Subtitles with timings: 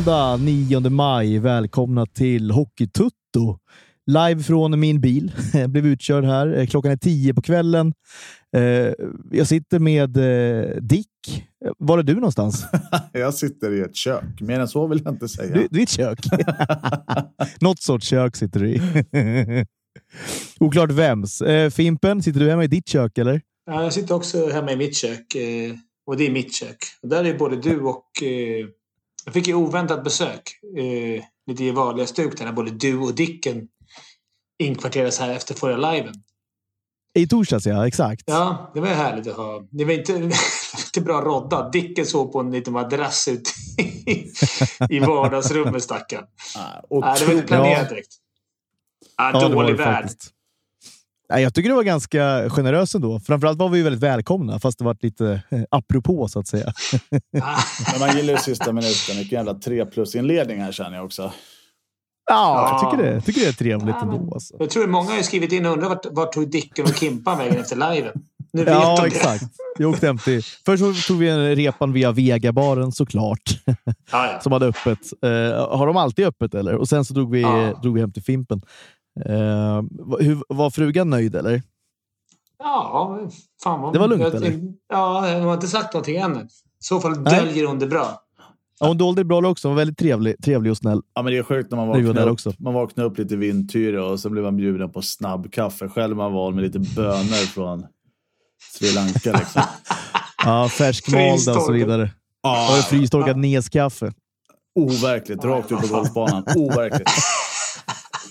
[0.00, 1.38] Måndag 9 maj.
[1.38, 3.58] Välkomna till Hockeytutto.
[4.06, 5.32] Live från min bil.
[5.52, 6.58] Jag blev utkörd här.
[6.58, 7.92] Eh, Klockan är tio på kvällen.
[8.56, 8.62] Eh,
[9.30, 11.06] Jag sitter med eh, Dick.
[11.78, 12.64] Var är du någonstans?
[13.12, 14.40] Jag sitter i ett kök.
[14.40, 15.54] Mer än så vill jag inte säga.
[15.54, 16.18] Du, du är i ett kök.
[17.60, 18.80] Något sorts kök sitter du i.
[20.60, 21.42] Oklart vems.
[21.70, 23.40] Fimpen, sitter du hemma i ditt kök eller?
[23.66, 25.26] Ja, jag sitter också hemma i mitt kök.
[26.06, 26.76] Och det är mitt kök.
[27.02, 28.04] Och där är både du och...
[29.24, 30.42] Jag fick ju oväntat besök.
[30.78, 33.68] eh, Lite i vanliga stuk där när både du och Dicken
[34.62, 36.14] inkvarteras här efter förra liven.
[37.18, 38.22] I torsdags ja, exakt.
[38.26, 39.62] Ja, det var härligt att ha.
[39.70, 40.12] Det var inte,
[40.86, 41.72] inte bra roddat.
[41.72, 43.50] Dicken sov på en liten madrass ute
[43.82, 44.32] i,
[44.90, 46.24] i vardagsrummet stackarn.
[46.56, 48.12] Ah, Nej, det var inte planerat direkt.
[49.16, 50.02] Ja, Ja, det var dålig värld.
[50.02, 50.30] faktiskt.
[51.30, 53.20] Nej, jag tycker det var ganska generöst ändå.
[53.20, 56.72] Framförallt var vi väldigt välkomna, fast det var lite eh, apropå så att säga.
[57.42, 57.58] Ah,
[57.92, 59.16] Men man gillar ju sista minuten.
[59.16, 61.22] Vilken jävla tre plus-inledning här känner jag också.
[61.22, 61.32] Ja,
[62.26, 62.68] Ja.
[62.82, 64.34] jag tycker det, jag tycker det är trevligt Ja, men- ändå.
[64.34, 64.54] Alltså.
[64.58, 67.56] Jag tror många har skrivit in och undrat vart, vart tog Dicken och Kimpan vägen
[67.60, 68.12] efter liven.
[68.52, 69.06] Nu vet Ja, de det.
[69.16, 69.44] exakt.
[69.78, 70.42] Jag åkte hem till...
[70.66, 73.74] Först tog vi en repan via Vegabaren såklart, Ja,
[74.12, 74.40] ja.
[74.42, 74.98] som hade öppet.
[75.22, 76.74] Eh, har de alltid öppet eller?
[76.74, 77.80] Och sen så drog vi, Ja.
[77.82, 78.62] drog vi hem till Fimpen.
[79.26, 79.82] Eh,
[80.20, 81.62] hur, var frugan nöjd eller?
[82.58, 83.20] Ja,
[83.62, 83.92] fan vad...
[83.92, 84.60] Det var lugnt, jag, eller?
[84.88, 86.36] Ja, de har inte sagt någonting än.
[86.36, 88.22] I så fall döljer hon det bra.
[88.80, 89.68] Ja, hon dolde det bra också.
[89.68, 91.02] Hon var väldigt trevlig, trevlig och snäll.
[91.14, 92.52] Ja, men det är sjukt när man vaknar upp, också.
[92.58, 95.88] man vaknar upp lite vindtyre och så blir man bjuden på snabbkaffe.
[95.88, 97.86] Själv man van med lite bönor från
[98.72, 99.32] Sri Lanka.
[99.38, 99.62] Liksom.
[100.44, 102.10] Ja, färskmalda och så vidare.
[102.42, 104.12] Ja, Och frystorkat neskaffe.
[104.74, 105.44] overkligt.
[105.44, 106.44] Rakt ut på golfbanan.
[106.56, 107.10] Overkligt.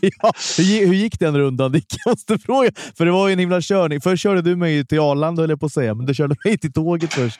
[0.21, 1.73] Ja, hur, gi- hur gick den rundan?
[1.73, 2.71] Jag måste fråga.
[2.97, 4.01] För det var ju en himla körning.
[4.01, 6.57] Först körde du mig till Arlanda höll jag på att säga, men du körde mig
[6.57, 7.39] till tåget först.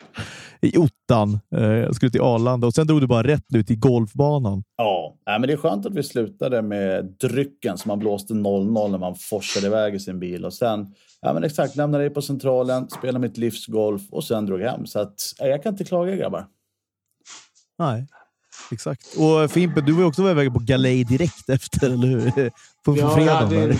[0.62, 1.40] I ottan.
[1.56, 4.64] Eh, Jag skulle till Arlanda och sen drog du bara rätt ut till golfbanan.
[4.78, 8.97] Ja, men det är skönt att vi slutade med drycken som man blåste 0-0 när
[8.97, 10.46] man forsade iväg i sin bil.
[10.46, 10.88] Och sen,
[11.22, 14.86] ja men exakt, lämnade dig på centralen, spelade mitt livs golf och sen drog hem.
[14.86, 16.46] Så att, ja, jag kan inte klaga grabbar.
[17.80, 18.08] Nej,
[18.72, 19.08] exakt.
[19.18, 22.52] Och Fimpen, du var också iväg på galej direkt efter, eller hur?
[22.86, 23.38] På, Ja, jag fredagen.
[23.42, 23.78] hade,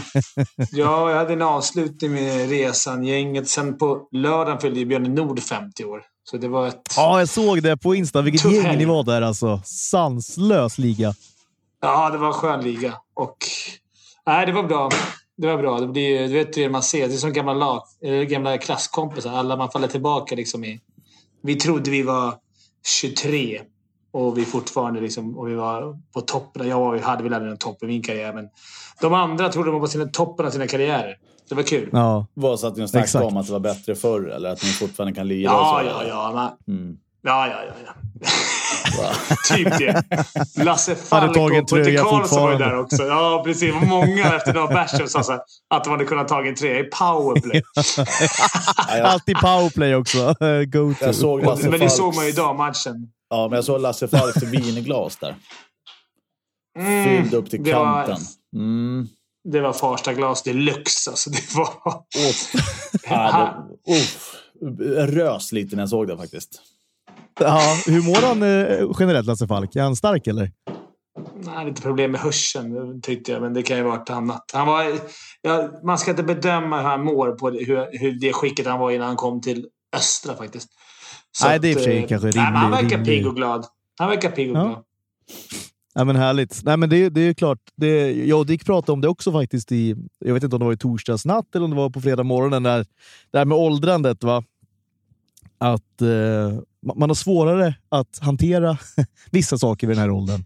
[0.72, 3.48] ja, jag hade en avslutning med resan, gänget.
[3.50, 6.04] Sen på lördagen fyllde Björn Nord 50 år.
[6.24, 6.94] Så det var ett...
[6.96, 8.22] Ja, jag såg det på Insta.
[8.22, 9.62] Vilket gäng ni var där alltså.
[9.66, 11.14] Sanslös liga.
[11.82, 12.94] Ja, det var en skön liga.
[13.16, 13.38] Och,
[14.28, 14.90] nej, det var bra.
[15.38, 15.80] Det var bra.
[15.80, 17.08] Det blir, du vet det man ser.
[17.08, 17.82] Det är som gamla, lag,
[18.30, 19.32] gamla klasskompisar.
[19.34, 20.80] Alla man faller tillbaka liksom i.
[21.44, 22.34] Vi trodde vi var
[23.02, 23.62] 23
[24.12, 26.68] och vi fortfarande liksom, och vi var på toppen.
[26.68, 28.50] Jag var, hade väl aldrig en topp i min karriär, men
[29.02, 31.18] de andra trodde de var på sina, toppen av sina karriärer.
[31.50, 31.90] Det var kul.
[31.92, 34.70] Ja, Var så att ni snackade om att det var bättre förr eller att ni
[34.70, 35.52] fortfarande kan lira?
[35.52, 36.98] och Ja, så, ja, Mm.
[37.22, 37.74] ja, ja, ja.
[37.86, 38.28] ja.
[39.50, 40.04] typ det.
[40.64, 43.04] Lasse Falk och Putte Karlsson var ju där också.
[43.04, 43.62] Ja, precis.
[43.62, 46.46] Det var många efter några bärs som sa så här, att de hade kunnat ta
[46.46, 47.62] en trea i powerplay.
[49.04, 50.18] Alltid powerplay också.
[50.68, 51.06] Go to.
[51.06, 53.12] jag såg Lasse Men det såg man ju idag, matchen.
[53.30, 55.36] Ja, men jag såg Lasse Falks vinglas där.
[56.80, 58.26] Mm, Fylld upp till det var- kanten.
[58.56, 59.08] Mm.
[59.50, 61.10] Det var Farsta-glas deluxe.
[61.10, 61.70] Alltså, det var...
[63.10, 63.54] Ja,
[63.86, 64.36] det, uff.
[64.80, 66.62] Jag rös lite när jag såg det faktiskt.
[67.40, 69.76] Ja, hur mår han eh, generellt, Lasse Falk?
[69.76, 70.52] Är han stark eller?
[71.46, 74.52] Nej, lite problem med hörseln tyckte jag, men det kan ju vara annat.
[74.54, 74.86] Han var,
[75.42, 78.80] ja, man ska inte bedöma hur han mår på det, hur, hur det skicket han
[78.80, 80.70] var innan han kom till Östra faktiskt.
[81.32, 83.28] Så Nej, det är i och för sig eh, kanske nej, men Han verkar pigg
[83.28, 83.66] och glad.
[84.00, 84.64] Han verkar pigg och Ja.
[84.66, 84.84] glad.
[85.96, 86.62] Nej, men härligt.
[86.64, 87.60] Nej, men det, det är klart.
[87.76, 90.66] Det, jag och Dick pratade om det också faktiskt i, jag vet inte om det
[90.66, 92.64] var i torsdags natt eller om det var på fredag morgonen.
[92.64, 92.86] Där,
[93.32, 94.24] det här med åldrandet.
[94.24, 94.44] Va?
[95.58, 96.60] Att eh,
[96.96, 98.78] man har svårare att hantera
[99.32, 100.46] vissa saker vid den här åldern.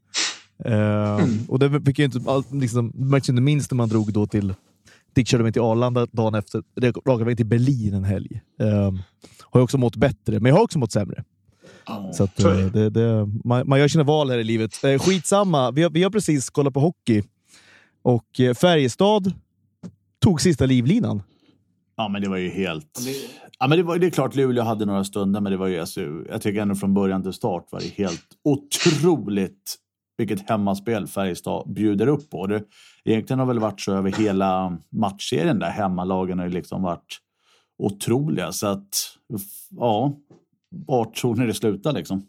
[0.65, 4.53] Eh, Och det fick jag inte, liksom, märks inte minst när man drog då till
[5.15, 6.63] Dick körde mig till Arlanda dagen efter.
[6.75, 8.41] Det raka vägen till Berlin en helg.
[8.59, 8.67] Eh,
[9.41, 11.23] har jag också mått bättre, men jag har också mått sämre.
[12.13, 12.89] Så att, Så är eh, det.
[12.89, 14.83] det, man, man gör sina val här i livet.
[14.83, 17.23] Eh, skitsamma, vi har, vi har precis kollat på hockey
[18.01, 19.33] och eh, Färjestad
[20.21, 21.23] tog sista livlinan.
[21.95, 22.93] Ja, men det var ju helt...
[23.05, 25.67] Det- Ja, men det, var, det är klart Luleå hade några stunder, men det var
[25.67, 29.75] ju, alltså, jag tycker ändå från början till start var det helt otroligt
[30.17, 32.47] vilket hemmaspel Färjestad bjuder upp på.
[32.47, 32.63] Det,
[33.05, 37.17] egentligen har väl varit så över hela matchserien där hemmalagen har ju liksom varit
[37.77, 38.51] otroliga.
[38.51, 38.89] Så att,
[39.69, 40.13] ja,
[40.87, 42.25] vart tror ni det slutar liksom?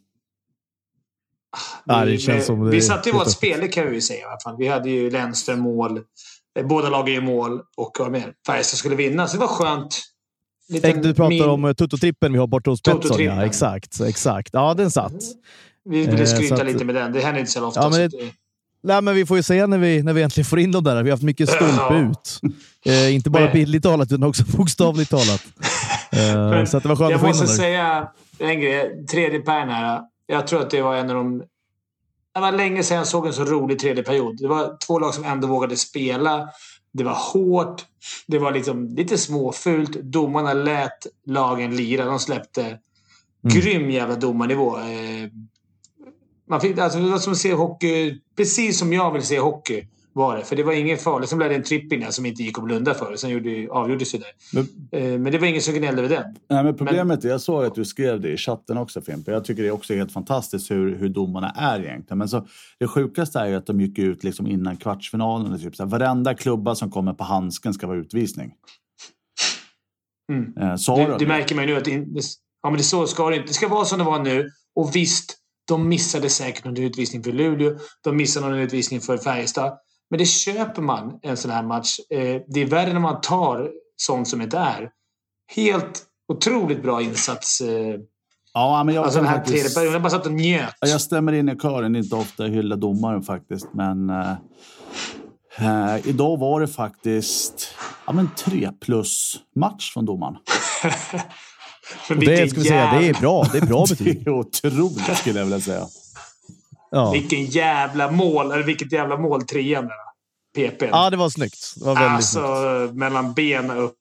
[1.84, 3.94] Ja, det Vi- känns vi, som det- vi satte ju det- vårt spel, kan vi
[3.94, 4.20] ju säga.
[4.20, 4.56] i alla fall.
[4.58, 6.00] Vi hade ju Lennström mål.
[6.58, 8.32] Eh, Båda lagen gör mål och vad mer?
[8.46, 10.00] Färjestad skulle vinna, så det var skönt.
[10.68, 13.22] Liten Du pratar min- om uh, Toto-trippen vi har borta hos Betsson.
[13.24, 14.48] Ja, exakt, exakt.
[14.52, 15.12] Ja, den satt.
[15.84, 17.12] Vi ville Eh, skryta att- lite med den.
[17.12, 17.80] Det händer inte så ofta.
[17.80, 18.32] Ja, men det-
[18.82, 21.02] Nej, men vi får ju se när vi, när vi äntligen får in dem där.
[21.02, 22.40] Vi har haft mycket stolpe ut.
[22.86, 25.42] Eh, inte bara bildligt talat, utan också bokstavligt talat.
[26.12, 27.62] Eh, så det var skönt jag att få in måste dem där.
[27.62, 28.08] säga
[28.38, 29.06] en grej.
[29.06, 30.00] Tredje pärn här.
[30.26, 31.42] Jag tror att det var en av de...
[32.34, 34.36] Det var länge sedan jag såg en så rolig tredje period.
[34.40, 36.48] Det var två lag som ändå vågade spela.
[36.92, 37.84] Det var hårt.
[38.26, 39.90] Det var liksom lite småfult.
[39.92, 42.04] Domarna lät lagen lira.
[42.04, 42.78] De släppte
[43.44, 43.56] Mm.
[43.60, 44.76] grym jävla domarnivå.
[44.78, 45.28] Eh,
[46.48, 49.88] Man fick, alltså, det var som att se hockey, precis som jag vill se hockey.
[50.16, 50.44] Var det.
[50.44, 51.28] För det var ingen farlig.
[51.28, 53.16] Sen blev det en tripping där som inte gick att blunda för.
[53.16, 54.24] Sen gjorde, avgjordes ju det.
[54.52, 56.24] Men, Eh, Men det var ingen som gnällde över den.
[56.50, 59.34] nej, men problemet är, jag såg att du skrev det i chatten också Fimpen.
[59.34, 62.18] Jag tycker det är också helt fantastiskt hur, hur domarna är egentligen.
[62.18, 62.46] Men så,
[62.78, 65.58] det sjukaste är ju att de gick ut liksom innan kvartsfinalen.
[65.58, 68.52] Typ, så här, varenda klubba som kommer på handsken ska vara utvisning.
[70.32, 70.44] Mm.
[70.56, 71.78] Eh, Det, de det märker man ju nu.
[71.78, 71.90] Att det,
[72.62, 73.48] ja, men det så ska det inte.
[73.48, 74.50] Det ska vara som det var nu.
[74.74, 75.36] Och visst,
[75.68, 77.78] de missade säkert någon utvisning för Luleå.
[78.04, 79.78] De missade någon utvisning för Färjestad.
[80.14, 81.98] Men det köper man en sån här match.
[82.10, 84.90] Eh, det är värre när man tar sånt som inte är.
[85.56, 86.02] Helt
[86.32, 87.60] otroligt bra insats.
[87.60, 87.94] Eh,
[88.56, 90.74] Ja, men jag, alltså den här faktiskt- tredje bara satt och njöt.
[90.80, 93.66] Ja, Jag stämmer in i kören, det inte ofta jag hyllar domaren faktiskt.
[93.72, 94.32] Men eh,
[95.58, 97.74] eh, idag var det faktiskt
[98.06, 100.36] ja, men tre plus match från domaren.
[102.08, 103.46] Det ska vi säga, det är bra.
[103.52, 104.26] Det är bra Det betyg.
[104.26, 105.86] är otroligt skulle jag vilja säga.
[106.90, 107.10] Ja.
[107.12, 108.52] Vilken jävla mål.
[108.52, 109.84] Eller vilket jävla mål trean
[110.54, 110.70] där.
[110.70, 110.82] PP.
[110.82, 111.74] ja, det var snyggt.
[111.76, 112.40] Det var väldigt alltså,
[112.86, 112.98] snyggt.
[112.98, 113.98] mellan benen upp.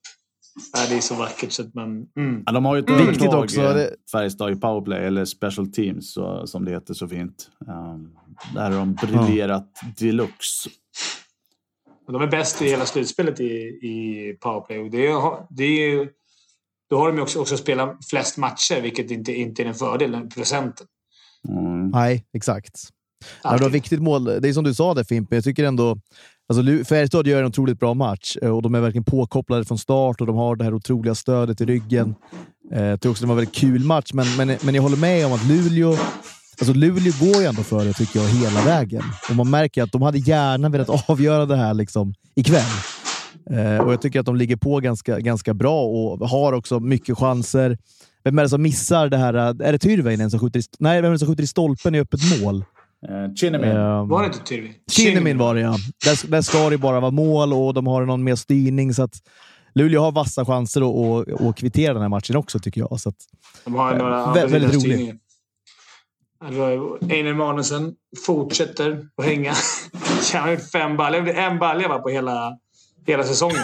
[0.73, 2.05] Ja, det är så vackert så att man...
[2.17, 2.43] Mm.
[2.45, 5.67] Ja, de har ju ett Viktigt övertag, också, eh, det- Färjestad i powerplay, eller special
[5.71, 7.49] teams så, som det heter så fint.
[7.67, 8.15] Um,
[8.53, 9.67] där har de briljerat
[9.97, 10.69] deluxe.
[12.07, 13.45] Och De är bäst i hela slutspelet i,
[13.83, 14.79] i powerplay.
[14.79, 16.09] Och det är, det är, ju-
[16.89, 20.29] då har de ju också, också spelat flest matcher, vilket inte, inte är en fördel,
[20.33, 20.87] procenten.
[21.49, 21.89] Mm.
[21.89, 22.79] Nej, exakt.
[23.43, 24.23] Ja, det var ett viktigt mål.
[24.23, 25.97] Det är som du sa där Fimpen, jag tycker ändå...
[26.49, 30.21] Alltså, Färjestad gör en otroligt bra match eh, och de är verkligen påkopplade från start
[30.21, 32.15] och de har det här otroliga stödet i ryggen.
[32.73, 34.97] Eh, jag tror också det var en väldigt kul match, men, men, men jag håller
[34.97, 35.97] med om att Luleå...
[36.59, 39.03] Alltså Luleå går ju ändå för det tycker jag hela vägen.
[39.29, 42.63] Och man märker att de hade gärna velat avgöra det här liksom ikväll.
[43.49, 47.17] Eh, och jag tycker att de ligger på ganska, ganska bra och har också mycket
[47.17, 47.77] chanser.
[48.23, 49.33] Vem är det som missar det här?
[49.33, 51.99] Är det Tyrväinen som skjuter i, nej, vem är det som skjuter i stolpen i
[51.99, 52.65] öppet mål?
[53.09, 53.69] Eh, Chinnemin.
[53.71, 54.73] Eh, Var det inte Tyrvi?
[54.91, 55.75] Kinnemin var det ja.
[56.05, 58.93] Där, där ska det bara vara mål och de har någon mer styrning.
[58.93, 59.13] Så att
[59.75, 62.99] Luleå har vassa chanser att, att, att kvittera den här matchen också tycker jag.
[62.99, 63.15] Så att,
[63.65, 64.81] De har några andra väldigt lilla rolig.
[64.81, 65.15] styrningar.
[66.49, 67.93] Det var Einar Emanuelsson
[68.25, 69.53] fortsätter att hänga.
[70.33, 71.29] Han har gjort fem baljor.
[71.29, 72.57] En balja på hela,
[73.07, 73.57] hela säsongen.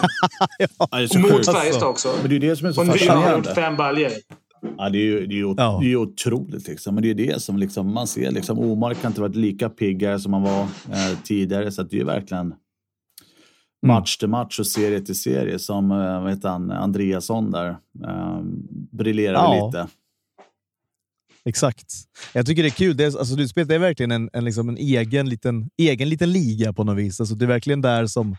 [0.79, 1.45] Ja, det är så Mot.
[1.45, 2.13] Färjestad också.
[2.21, 3.55] Men det är det som är så Och nu har han gjort fascinerande.
[3.55, 4.11] fem baljor.
[4.77, 5.77] Ja, det är ju, det är ju, Ja.
[5.81, 6.67] det är ju otroligt.
[6.67, 6.95] Liksom.
[6.95, 8.31] Men det är det som liksom, man ser.
[8.31, 11.71] Liksom, Omar kan inte varit lika piggare som han var eh, tidigare.
[11.71, 12.53] Så det är verkligen
[13.85, 15.59] match till match och serie till serie.
[15.59, 17.69] Som eh, vad heter han, Andreasson där.
[18.05, 18.39] Eh,
[18.91, 19.65] briljerar Ja.
[19.67, 19.87] lite.
[21.45, 21.93] exakt.
[22.33, 22.97] Jag tycker det är kul.
[22.97, 26.73] Det är, alltså, slutspelet är verkligen en, en, liksom en egen, liten, egen liten liga
[26.73, 27.19] på något vis.
[27.19, 28.35] Alltså, det är verkligen där som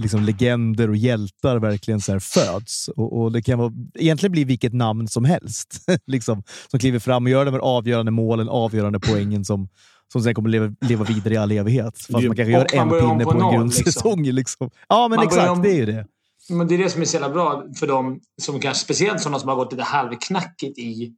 [0.00, 2.88] liksom, legender och hjältar verkligen så här föds.
[2.88, 7.24] Och, och Det kan vara, egentligen bli vilket namn som helst liksom, som kliver fram
[7.24, 9.68] och gör de här avgörande målen, avgörande poängen som,
[10.12, 11.94] som sen kommer leva, leva vidare i all evighet.
[11.98, 14.22] Fast man kanske gör en pinne på på en noll, grundsäsong.
[14.24, 14.70] Liksom.
[14.88, 15.50] Ja, men Man exakt.
[15.50, 16.06] om- Det är ju det.
[16.50, 19.38] Men det är det som är så jävla bra för dem, som kanske, speciellt sådana
[19.38, 21.12] som har gått lite halvknackigt i,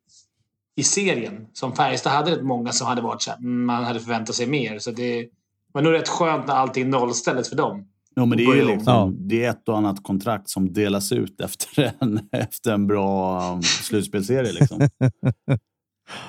[0.77, 1.47] i serien.
[1.53, 4.47] Som Färjestad hade rätt många som hade varit så här, mm, man hade förväntat sig
[4.47, 4.79] mer.
[4.79, 5.29] Så det
[5.73, 7.85] var nog rätt skönt när allting nollställdes för dem.
[8.19, 9.13] Jo, men det är ju liksom, Ja.
[9.15, 13.63] det är ett och annat kontrakt som delas ut efter en, efter en bra um,
[13.63, 14.53] slutspelserie.
[14.53, 14.89] Liksom.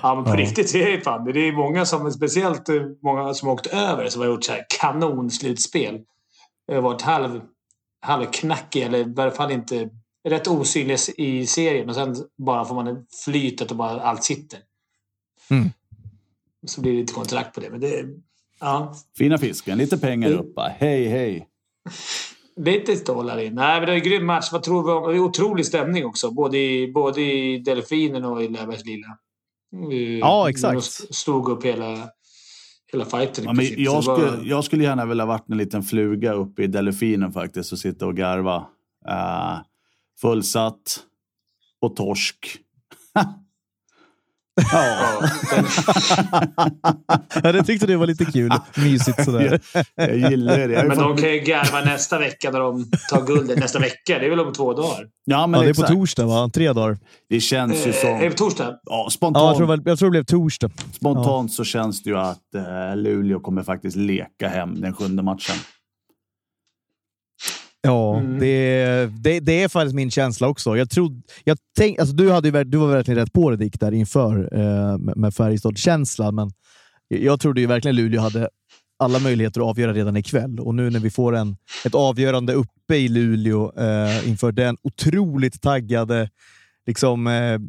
[0.02, 0.36] Ja, men på Ja.
[0.36, 0.74] riktigt.
[0.74, 4.22] Det är, fan, det är många som, speciellt eh, många som har åkt över, som
[4.22, 6.00] har gjort så här kanonslutspel.
[6.68, 7.42] Det har varit halv,
[8.02, 9.90] halvknackiga, eller i varje fall inte
[10.30, 11.90] rätt osynliga i serien.
[11.90, 14.60] Och sen bara får man flytet och bara allt sitter.
[15.50, 15.70] Mm.
[16.68, 17.70] Så blir det lite kontrakt på det.
[17.70, 18.06] Men det
[18.60, 20.40] ja, Fina fisken, lite pengar Mm.
[20.40, 20.56] upp.
[20.56, 20.68] bara.
[20.78, 21.08] Hej,
[22.60, 23.56] lite stålar in.
[23.56, 24.52] Nej, men det är en grym match.
[24.52, 25.12] Vad tror vi om?
[25.12, 26.32] Det är otrolig stämning också.
[26.32, 29.08] Både i, både i Delfinen och i Löfbergs Lilla.
[29.92, 30.74] Eh, Ja, exakt.
[31.08, 32.10] De stod upp hela,
[32.92, 36.64] hela fighten Ja, men jag, skulle, jag skulle gärna vilja varit en liten fluga uppe
[36.64, 38.58] i delfinen faktiskt och sitta och garva.
[39.10, 39.62] Uh,
[40.22, 41.00] fullsatt
[41.82, 42.58] och torsk.
[44.72, 45.22] Ja,
[47.44, 48.52] ja, det tyckte du var lite kul.
[48.78, 49.60] Mysigt sådär.
[49.96, 50.74] jag gillar det.
[50.74, 53.60] Jag Men de kan ju garva nästa vecka när de tar guldet.
[53.60, 55.06] Nästa vecka, det är väl om två dagar?
[55.26, 56.50] Ja, men Ja, det är på torsdag va?
[56.54, 56.98] Tre dagar.
[57.30, 58.30] Det känns ju Eh, Är det som...
[58.32, 58.64] på torsdag?
[58.70, 60.70] Ja, Ja, spontant, jag, tror, väl- jag tror det blev torsdag.
[60.96, 65.56] spontant så känns det ju att eh, Luleå kommer faktiskt leka hem den sjunde matchen.
[67.82, 68.40] Ja, Mm.
[68.40, 70.78] det, det, det är faktiskt min känsla också.
[70.78, 73.80] Jag trodde, jag tänk, alltså du, hade ju, du var verkligen rätt på det Dick,
[73.80, 76.52] där inför eh, med, med Färjestad-känslan, men
[77.08, 78.50] jag, jag trodde ju verkligen Luleå hade
[79.04, 80.60] alla möjligheter att avgöra redan ikväll.
[80.60, 85.62] Och nu när vi får en, ett avgörande uppe i Luleå eh, inför den otroligt
[85.62, 86.30] taggade
[86.90, 87.60] liksom, eh,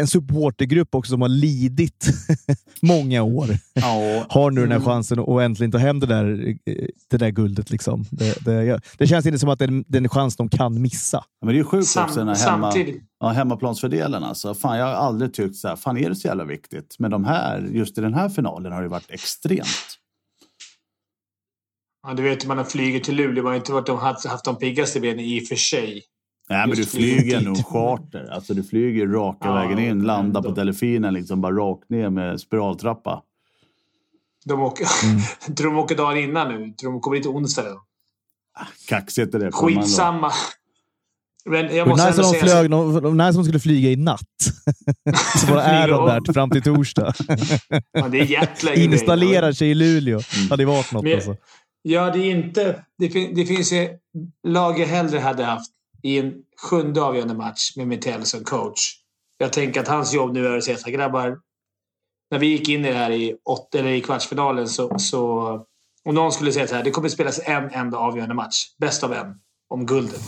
[0.00, 2.06] en supportergrupp också som har lidit
[2.82, 4.86] många år Ja, har nu den här Mm.
[4.86, 7.70] chansen att äntligen ta hem det där, eh, det där guldet.
[7.70, 8.04] Liksom.
[8.10, 11.24] Det, det, det känns inte som att det är en- chans de kan missa.
[11.40, 13.02] men det är ju sjukt också Sam, den här hemma, samtidigt.
[13.20, 14.24] ja, hemmaplansfördelen.
[14.24, 14.54] Alltså.
[14.54, 16.96] Fan, jag har aldrig tyckt så här, fan är det så jävla viktigt?
[16.98, 19.98] Men de här, just i den här finalen har det varit extremt.
[22.06, 23.42] Ja, du vet man har flugit till Luleå.
[23.42, 26.02] Man har inte varit de, haft, haft de piggaste benen i och för sig.
[26.50, 28.28] Nej, men du flyger nog charter.
[28.32, 32.40] Alltså du flyger raka Ja, vägen in, landar på delfinen liksom bara rakt ner med
[32.40, 33.22] spiraltrappa.
[34.44, 34.86] De åker,
[35.54, 36.72] tror de åker dagen innan nu.
[36.72, 37.62] Tror de kommer dit onsdag.
[37.62, 37.82] Då.
[38.88, 39.52] Kaxigt är det.
[39.52, 40.32] Skitsamma.
[41.48, 42.42] Men jag måste nice, de säga...
[42.42, 44.20] flög, no, de- nice om de skulle flyga i natt.
[45.40, 47.12] så bara är de där fram till torsdag.
[47.92, 48.74] Ja, det är jetlag.
[48.76, 50.20] Installerar sig i Luleå.
[50.50, 51.36] hade det varit något Men- alltså.
[51.82, 52.84] Ja, det är inte...
[52.98, 53.88] Det, fin, det finns ju
[54.48, 55.70] lag jag hellre hade haft
[56.02, 56.34] i en
[56.70, 58.92] sjunde avgörande match med Mitell som coach.
[59.38, 61.38] Jag tänker att hans jobb nu är att säga så här, grabbar.
[62.30, 65.48] När vi gick in i det här i, åt, eller i kvartsfinalen så, så...
[66.04, 68.64] Om någon skulle säga så här, det kommer spelas en enda avgörande match.
[68.78, 69.40] Bäst av en.
[69.68, 70.22] Om guldet.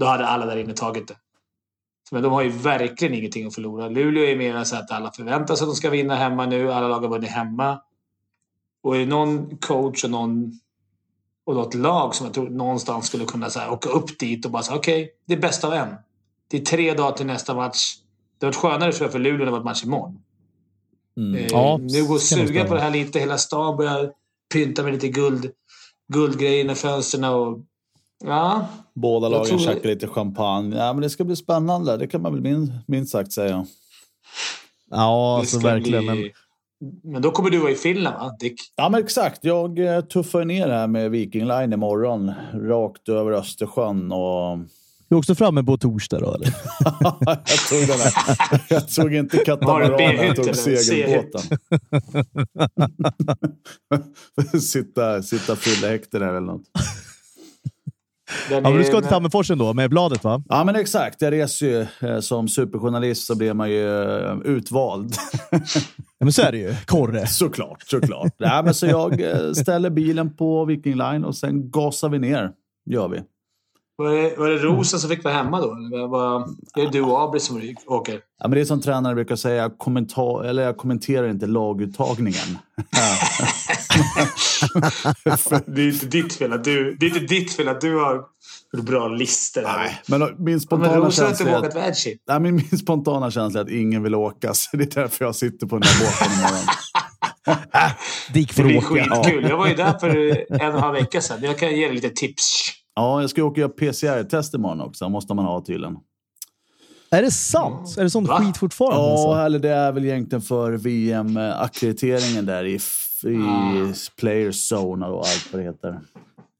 [0.00, 1.16] Då hade alla där inne tagit det.
[2.10, 3.88] Men de har ju verkligen ingenting att förlora.
[3.88, 6.72] Luleå är mer så att alla förväntar sig att de ska vinna hemma nu.
[6.72, 7.80] Alla lag har vunnit hemma.
[8.82, 10.60] Och är det någon coach och någon
[11.46, 14.50] och något lag som jag tror någonstans skulle kunna så här, åka upp dit och
[14.50, 15.94] bara säga okej, det är bäst av en.
[16.48, 17.94] Det är tre dagar till nästa match.
[18.38, 20.18] Det har varit skönare tror jag för Luleå när det var match imorgon.
[21.16, 21.34] Mm.
[21.34, 23.18] Eh, Ja, nu går suga på det här lite.
[23.18, 24.10] Hela stan börjar
[24.52, 25.50] pynta med lite guld,
[26.12, 27.24] guldgrejer i fönstren.
[27.24, 27.58] Och,
[28.24, 30.76] ja, Båda lagen tror- käkar lite champagne.
[30.76, 31.96] Ja, men det ska bli spännande.
[31.96, 33.66] Det kan man väl min, minst sagt säga.
[34.90, 36.06] Ja, alltså verkligen.
[36.06, 36.32] bli-
[37.02, 38.54] Men, då kommer du vara i Finland va, Dick?
[38.76, 39.38] Ja, men exakt.
[39.44, 42.32] Jag eh, tuffar ner här med Viking Line imorgon.
[42.54, 44.12] Rakt över Östersjön.
[44.12, 44.58] Och...
[45.08, 46.48] du är också framme på torsdag då, eller?
[47.26, 48.12] jag tog den här.
[48.68, 51.58] Jag tog inte katamaranen, jag tog segelbåten.
[54.60, 56.62] sitta, sitta fyllehäkte där eller något.
[58.48, 60.42] Den Ja, men du ska till Tammerfors ändå, med bladet va?
[60.48, 61.22] Ja, men exakt.
[61.22, 62.08] Jag reser ju.
[62.08, 65.14] eh, Som superjournalist så blir man ju eh, utvald.
[66.24, 66.74] Ja, men så är det ju.
[66.86, 67.26] Korre.
[67.26, 68.32] såklart, såklart.
[68.36, 72.50] ja, men så jag eh, ställer bilen på Viking Line och sen gasar vi ner.
[72.90, 73.22] Gör vi.
[73.96, 75.72] Var det, var det Rosen som fick vara hemma då?
[75.72, 76.40] Eller var,
[76.76, 78.14] är det du och Abri som åker?
[78.14, 82.34] Ja, men det är som tränare brukar säga, jag, kommentar, eller jag kommenterar inte laguttagningen.
[85.66, 88.24] Det är inte ditt fel att du, det är inte ditt fel att du har
[88.82, 89.62] bra listor.
[89.62, 91.74] Nej, men min Men spontana inte känsla är att,
[92.28, 94.54] nej, men min spontana känsla att ingen vill åka.
[94.54, 96.66] Så det är därför jag sitter på den här båten imorgon.
[98.32, 98.86] Det får blir åka.
[98.86, 99.46] skitkul.
[99.48, 100.08] Jag var ju där för
[100.52, 101.38] en och en halv vecka sedan.
[101.42, 102.60] Jag kan ge dig lite tips.
[102.94, 105.08] Ja, jag ska åka och göra PCR-test imorgon också.
[105.08, 105.96] måste man ha tydligen.
[107.10, 107.94] Är det sant?
[107.98, 108.38] Är det sånt Va?
[108.38, 108.96] skit fortfarande?
[108.96, 109.46] Ja, alltså?
[109.46, 112.78] eller det är väl egentligen för VM-akkrediteringen där i, i
[113.36, 113.92] Ah.
[114.20, 116.00] player zone och allt vad det heter.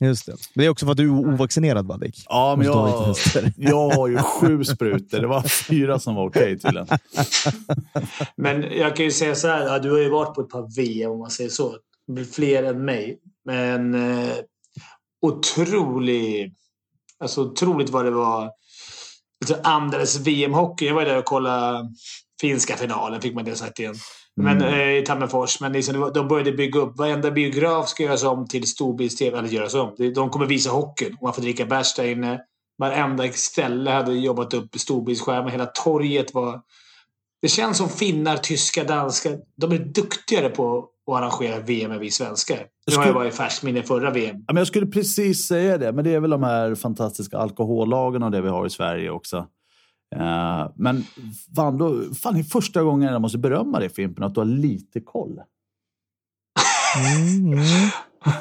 [0.05, 0.33] Just det.
[0.33, 2.25] Men det är också för att du är ovaccinerad va, Dick?
[2.29, 3.17] Ja, men jag,
[3.57, 5.19] jag har ju sju sprutor.
[5.19, 6.89] Det var fyra som var okej tydligen.
[8.37, 9.81] Men jag kan ju säga så här.
[9.81, 11.77] Du har ju varit på ett par VM om man säger så.
[12.33, 13.19] Fler än mig.
[13.45, 14.35] Men eh,
[15.23, 16.55] otrolig...
[17.21, 18.51] Alltså otroligt vad det var.
[19.41, 20.87] Alltså, andades VM-hockey.
[20.87, 21.89] Jag var där och kollade
[22.41, 23.21] finska finalen.
[23.21, 23.95] Fick man det sagt igen.
[24.37, 24.75] Men, Mm.
[24.75, 25.61] eh, I Tammerfors.
[25.61, 26.97] Men liksom, de började bygga upp.
[26.99, 29.39] Varenda biograf ska göras om till storbilds-tv.
[29.39, 29.95] Eller göras om.
[30.15, 31.15] De- kommer visa hockeyn.
[31.15, 32.41] Och man får dricka bärs där inne.
[32.79, 35.51] Varenda ställe hade jobbat upp storbildsskärmar.
[35.51, 36.61] Hela torget var...
[37.43, 39.39] Det känns som finnar, tyskar, danskar.
[39.57, 42.67] De är duktigare på att arrangera VM än vi svenskar.
[42.91, 44.37] Nu har jag varit i färskt minne förra VM.
[44.37, 48.23] Ja, men jag skulle precis säga det, men det är väl de här fantastiska alkohollagen
[48.23, 49.47] och det vi har i Sverige också.
[50.17, 51.05] Eh, men
[51.57, 54.45] fan, då, fan, det är första gången jag måste berömma dig Fimpen, att du har
[54.47, 55.41] lite koll.
[56.97, 57.59] Mm.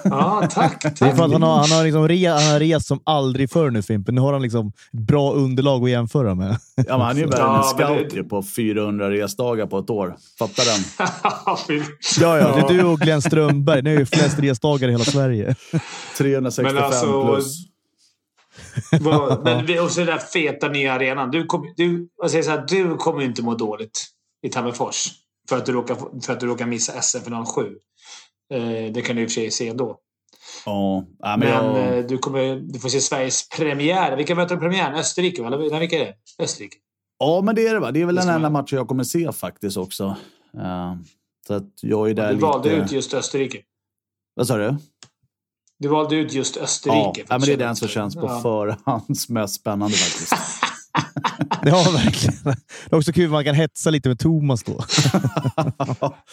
[0.04, 0.82] Ja, tack.
[0.82, 1.16] Det är tack.
[1.18, 3.82] för att han har, han har, liksom re, han har rest som aldrig förr nu
[3.82, 4.16] Fimpen.
[4.16, 6.58] Nu har han liksom ett bra underlag att jämföra med.
[6.76, 9.68] Ja, men han är ju värre än en Ja, men scout det- på 400 resdagar
[9.68, 10.16] på ett år.
[10.40, 11.08] Fattar den?
[12.22, 12.56] Ja, ja.
[12.68, 13.82] Det är du och Glenn Strömberg.
[13.82, 15.56] Ni har ju flest resdagar i hela Sverige.
[16.18, 17.58] 365 Men alltså- plus.
[19.02, 21.32] Vad- Men och så den där feta nya arenan.
[21.32, 24.06] Du, kom, du, jag säger så här, du kommer ju inte må dåligt
[24.48, 25.08] i Tammerfors.
[25.50, 27.76] För att du råkar, för att du råkar missa SM för 07.
[28.54, 29.98] Eh, det kan du i och för sig se ändå.
[30.66, 34.18] Ja, men Men jag, eh, du, kommer, du får se Sveriges premiär.
[34.18, 34.96] Vilka möter premiären?
[34.96, 35.42] Österrike?
[35.42, 35.48] va?
[35.48, 36.14] Eller vilka är det?
[36.44, 36.76] Österrike?
[37.20, 37.92] ja, men det är det va.
[37.92, 40.16] Det är väl Det den enda matchen jag kommer se faktiskt också.
[40.58, 40.94] Eh,
[41.48, 42.46] så att jag är där Du lite...
[42.46, 43.58] valde ut just Österrike.
[44.36, 44.76] Vad sa du?
[45.84, 47.26] Du valde ut just Österrike.
[47.30, 48.42] Ja, men det är den som känns på ja.
[48.42, 50.34] förhands mest spännande faktiskt.
[51.66, 52.44] Ja, verkligen.
[52.44, 54.84] Det är också kul att man kan hetsa lite med Thomas då.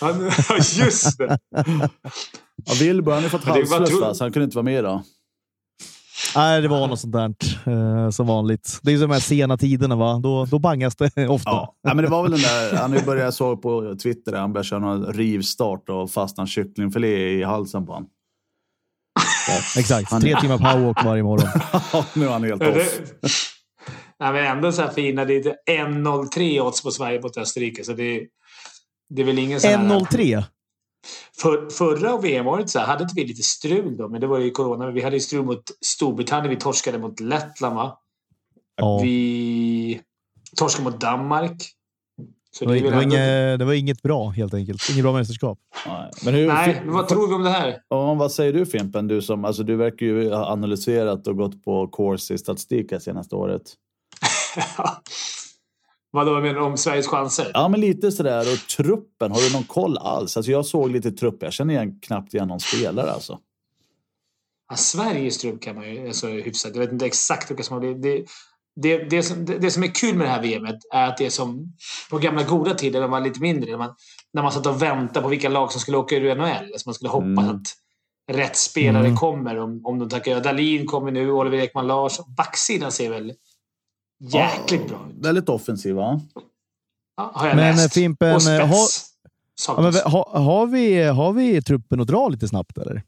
[0.00, 0.20] Ja,
[0.58, 1.38] just det.
[2.64, 5.02] Ja, Wilbur han har fått halsfluss så han kunde inte vara med idag.
[6.36, 7.34] Nej, det var något sånt där
[7.66, 8.78] eh, som vanligt.
[8.82, 10.20] Det är ju de här sena tiderna, va?
[10.22, 11.50] Då, då bangas det ofta.
[11.50, 11.74] Ja.
[11.82, 14.68] ja, men det var väl den där, han börjat, jag såg på Twitter, han började
[14.68, 18.08] köra någon rivstart och fastnade en kycklingfilé i halsen på honom.
[19.78, 20.10] Exakt.
[20.10, 21.48] Han- Tre timmar powerwalk varje morgon.
[22.14, 22.74] Nu är han helt Ja, off.
[22.74, 23.08] det,
[24.20, 25.24] nej, men ändå så här fina.
[25.24, 25.56] Det är
[25.86, 27.84] 1.03 odds på Sverige mot Österrike.
[27.84, 28.26] Så det,
[29.14, 29.78] det är väl ingen sån här...
[29.78, 30.42] 1.03.
[31.40, 34.50] För, förra VM-året så här, hade inte vi lite strul då, men det var ju
[34.50, 34.84] corona.
[34.84, 36.50] Men vi hade ju strul mot Storbritannien.
[36.50, 37.98] Vi torskade mot Lettland, va?
[38.76, 38.98] Ja.
[39.02, 40.00] Vi
[40.56, 41.62] torskade mot Danmark.
[42.52, 44.88] Så Det var, det, var inget, det var inget bra helt enkelt.
[44.90, 45.58] Inget bra mästerskap.
[45.86, 47.76] Nej, Men hur, Nej, vad tror vi om det här?
[47.88, 49.08] Ja, vad säger du Fimpen?
[49.08, 52.98] Du, som, alltså, du verkar ju ha analyserat och gått på course i statistik här
[52.98, 53.62] senaste året.
[56.12, 57.50] Vad då menar du om Sveriges chanser?
[57.54, 58.40] Ja, men lite sådär.
[58.40, 60.36] Och truppen, har du någon koll alls?
[60.36, 61.42] Alltså, jag såg lite trupp.
[61.42, 63.38] Jag känner igen, knappt igen någon spelare alltså.
[64.70, 66.70] Ja, Sveriges trupp kan man ju alltså, hyfsat.
[66.74, 68.30] Jag vet inte exakt vilka som har blivit.
[68.82, 71.26] Det, det, som, det, det som är kul med det här VMet är att det
[71.26, 71.72] är som
[72.10, 73.70] på gamla goda tider när man var lite mindre.
[73.70, 73.94] När man,
[74.32, 76.46] när man satt och väntade på vilka lag som skulle åka ur NHL.
[76.72, 77.48] Alltså man skulle hoppas Mm.
[77.48, 77.62] att
[78.32, 79.16] rätt spelare Mm.
[79.16, 79.58] kommer.
[79.58, 80.40] Om, om de tackar ja.
[80.40, 82.34] Dalin kommer nu, Oliver Ekman Larsson.
[82.36, 83.32] Backsidan ser väl
[84.20, 85.24] jäkligt bra ut.
[85.26, 86.20] Väldigt offensiv, va?
[87.16, 87.96] Ja, har jag Men, läst.
[87.96, 88.60] eh, Fimpen, och spets.
[88.60, 88.76] eh, har-
[89.76, 90.12] Ja, men, saknas.
[90.12, 93.02] ha, har, vi, har vi truppen att dra lite snabbt eller?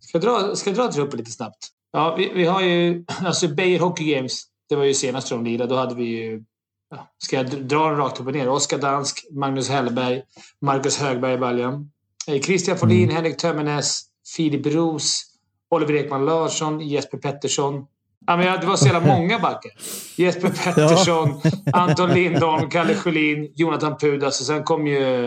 [0.00, 1.56] Ska jag dra, ska jag dra truppen lite snabbt?
[1.92, 3.04] Ja, vi, vi har ju...
[3.24, 4.42] Alltså Beijer Hockey Games.
[4.68, 5.74] Det var ju senast de lirade.
[5.74, 6.42] Då hade vi ju...
[6.90, 8.48] Ja, ska jag dra den rakt upp och ner?
[8.48, 10.22] Oskar Dansk, Magnus Hellberg,
[10.60, 11.90] Marcus Högberg i baljan.
[12.28, 13.16] Eh, Christian Folin, Mm.
[13.16, 14.02] Henrik Tömmernes,
[14.36, 15.22] Filip Roos,
[15.70, 17.86] Oliver Ekman Larsson, Jesper Pettersson.
[18.26, 19.72] Ja, men ja, det var så jävla många backar.
[20.16, 21.40] Jesper Pettersson,
[21.72, 25.24] Anton Lindholm, Kalle Sjölin, Jonathan Pudas och sen kom ju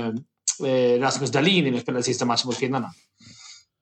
[0.65, 2.89] eh, Rasmus Dahlin in och spelade sista matchen mot finnarna.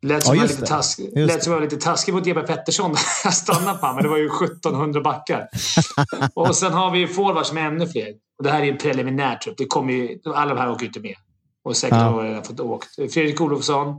[0.02, 2.96] Lät som, Ja, lite task, lät som jag var lite taskig mot Jesper Pettersson.
[3.24, 5.48] jag stannade på honom, men det var ju 1700 backar.
[6.34, 8.08] och sen har vi forwards som är ännu fler.
[8.38, 9.58] Och det här är ju en preliminär trupp.
[9.58, 11.16] Det kommer ju, alla de här åker ju inte med.
[11.64, 12.04] Och säkert Ja.
[12.04, 12.96] har redan fått åkt.
[12.96, 13.96] Fredrik Olofsson,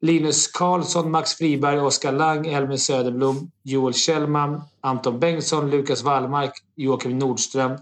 [0.00, 7.18] Linus Karlsson, Max Friberg, Oskar Lang, Elmer Söderblom, Joel Kjellman, Anton Bengtsson, Lukas Wallmark, Joakim
[7.18, 7.72] Nordström,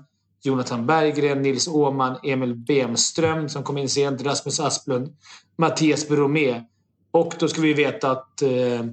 [0.43, 5.17] Jonathan Berggren, Nils Åhman, Emil Bemström som kom in sent, Rasmus Asplund,
[5.59, 6.63] Mattias Bromé.
[7.13, 8.85] Och då ska vi veta att eh,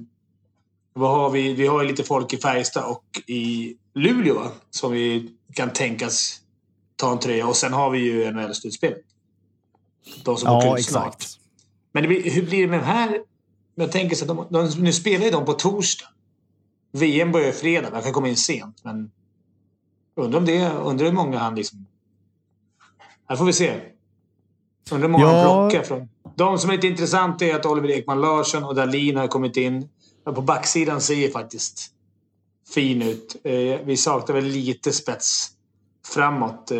[0.92, 1.54] vad har vi?
[1.54, 4.50] Vi har ju lite folk i Färjestad och i Luleå va?
[4.70, 6.40] som vi kan tänkas
[6.96, 7.46] ta en tröja.
[7.46, 8.94] Och sen har vi ju NHL-slutspel.
[10.24, 11.14] De som åker Ja, ut snart.
[11.14, 11.38] exakt.
[11.92, 13.20] Men blir, hur blir det med de här?
[13.74, 16.06] Jag tänker så de, de, nu spelar ju de på torsdag.
[16.92, 17.90] VM börjar ju fredag.
[17.90, 18.80] Man kan komma in sent.
[18.84, 19.10] Men
[20.16, 21.86] undrar om det, undrar hur många han liksom...
[23.28, 23.80] Här får vi se.
[24.90, 25.60] Undrar hur många Ja.
[25.60, 26.08] han plockar från.
[26.40, 29.88] De som är lite intressanta är att Oliver Ekman Larsson och Dahlin har kommit in.
[30.24, 31.90] Men på backsidan ser faktiskt
[32.74, 33.36] fin ut.
[33.44, 33.52] Eh,
[33.84, 35.48] vi saknar väl lite spets
[36.14, 36.70] framåt.
[36.70, 36.78] Eh,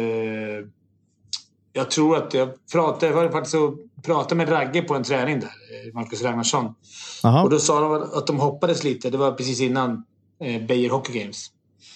[1.72, 5.40] jag tror att jag pratade, jag var faktiskt och pratade med Ragge på en träning
[5.40, 6.74] där, eh, Marcus Ragnarsson.
[7.22, 7.42] Jaha.
[7.42, 9.10] Och då sa de att de hoppades lite.
[9.10, 10.04] Det var precis innan
[10.38, 11.46] Beijer Hockey Games.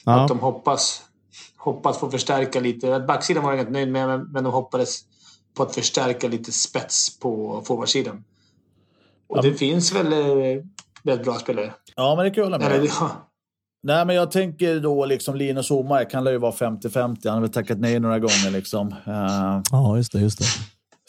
[0.05, 0.21] Ja.
[0.21, 1.03] Att de hoppas,
[1.57, 3.05] hoppas få förstärka lite.
[3.09, 5.01] Backsidan var jag inte nöjd med, men de hoppades
[5.57, 8.25] på att förstärka lite spets på forwardsidan.
[9.27, 10.63] Och Ja, det men- finns väl eh,
[11.03, 11.75] väldigt bra spelare.
[11.97, 13.31] Ja, men det kan jag hålla med ja,
[13.83, 17.19] Nej, men jag tänker då liksom Linus Omark, han lär ju vara 50-50.
[17.25, 18.89] Han har väl tackat nej några gånger liksom.
[19.07, 20.21] Eh, ja, just det.
[20.21, 20.45] Just det.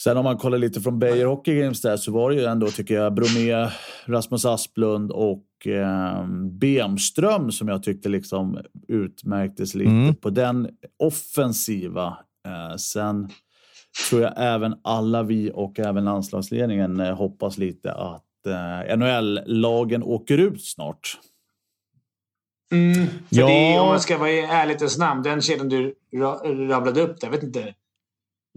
[0.04, 2.68] Sen om man kollar lite från Beijer Hockey Games där så var det ju ändå,
[2.68, 3.70] tycker jag, Bromé,
[4.06, 10.16] Rasmus Asplund och eh, Bemström som jag tyckte liksom utmärktes lite Mm.
[10.16, 12.18] på den offensiva.
[12.48, 13.30] Eh, sen
[14.10, 18.24] tror jag även alla vi och även landslagsledningen eh, hoppas lite att
[18.88, 21.18] eh, NHL-lagen åker ut snart.
[22.72, 23.48] Mm, Ja.
[23.48, 27.30] det om man ska vara i ärlighetens namn, den kedjan du ra- rabblade upp där,
[27.30, 27.74] vet inte.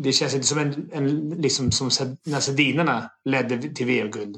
[0.02, 1.90] Det känns inte som en, en liksom som
[2.26, 4.36] när Sedinarna ledde till VM-guld.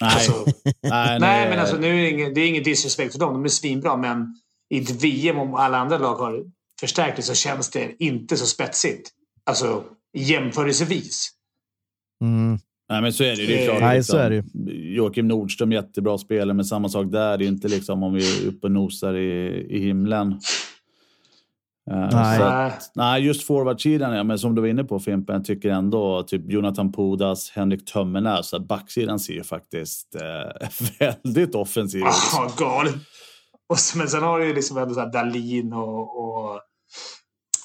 [0.00, 0.32] Nej, Alltså,
[0.82, 3.32] nej, nej, men alltså nu är det inget, det är inget disrespekt för dem.
[3.32, 4.36] De är svinbra, men
[4.70, 6.44] i ett VM om alla andra lag har
[6.80, 9.10] förstärkt det så känns det inte så spetsigt.
[9.44, 11.28] Alltså jämförelsevis.
[12.24, 12.58] Mm.
[12.88, 13.46] Nej, men så är det.
[13.46, 16.88] det är Eh, klart, nej, liksom, så är det Joakim Nordström, jättebra spelare, men samma
[16.88, 17.38] sak där.
[17.38, 20.40] Det är inte liksom om vi är uppe och nosar i, i himlen.
[21.90, 22.42] Eh, Nej.
[22.42, 26.22] att- nej, just forwardsidan, ja, men som du var inne på Fimpen, jag tycker ändå
[26.22, 30.68] typ Jonathan Pudas, Henrik Tömmernes, så att backsidan ser ju faktiskt eh,
[31.24, 32.06] väldigt offensiv ut.
[32.32, 32.94] Ja, galet.
[33.68, 36.60] Och så, men sen har du ju liksom ändå så här Dahlin och, och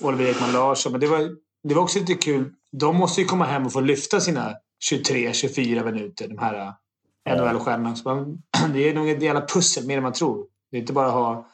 [0.01, 0.91] Oliver Ekman Larsson.
[0.91, 1.29] Men det var,
[1.67, 2.49] det var också lite kul.
[2.71, 4.53] De måste ju komma hem och få lyfta sina
[4.91, 6.27] 23-24 minuter.
[6.27, 6.73] De här
[7.29, 7.35] Ja.
[7.53, 7.95] NHL-stjärnorna.
[8.73, 10.45] Det är nog ett jävla pussel mer än man tror.
[10.71, 11.47] Det är inte bara att ha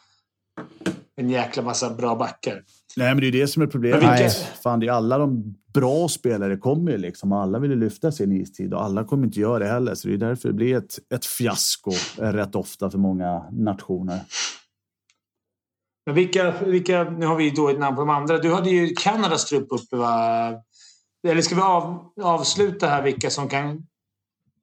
[1.16, 2.64] en jäkla massa bra backar.
[2.98, 4.02] Nej, men det är det som är problemet.
[4.02, 4.30] Vilka-
[4.64, 7.32] Fan, det är alla de bra spelare kommer ju liksom.
[7.32, 9.96] Alla vill ju lyfta sin istid och alla kommer inte göra det heller.
[9.96, 14.20] Så det är därför det blir ett, ett fiasko eh, rätt ofta för många nationer.
[16.06, 18.38] Men vilka, vilka, nu har vi då ett namn på de andra.
[18.38, 20.54] Du hade ju Kanadas trupp uppe va?
[21.28, 23.88] Eller ska vi av, avsluta här vilka som kan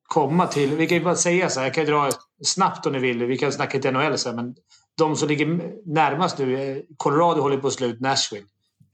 [0.03, 0.77] komma till...
[0.77, 2.11] Vi kan ju bara säga så här, jag kan ju dra
[2.45, 3.25] snabbt om ni vill.
[3.25, 4.55] Vi kan snacka lite NHL sen, men
[4.99, 8.47] de som ligger närmast nu, eh, Colorado håller på att slå ut Nashville.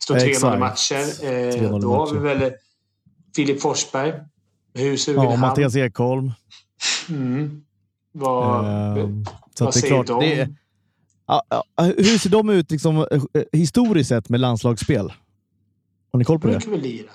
[0.02, 0.58] Står 3-0 i Exakt.
[0.58, 1.22] matcher.
[1.22, 2.52] 3-0 Eh, då har vi väl
[3.36, 4.12] Filip Forsberg.
[4.74, 5.40] Hur sugen Ja, han?
[5.40, 6.32] Mattias Ekholm.
[7.08, 7.62] Mm.
[8.12, 8.64] Vad,
[9.54, 10.06] så vad att det är säger klart.
[10.06, 10.20] de?
[10.20, 10.54] Det är, ja, ja,
[11.96, 15.12] hur ser de ut liksom, eh, historiskt sett med landslagsspel?
[16.12, 16.58] Har ni koll på de det?
[16.58, 17.10] brukar väl lira.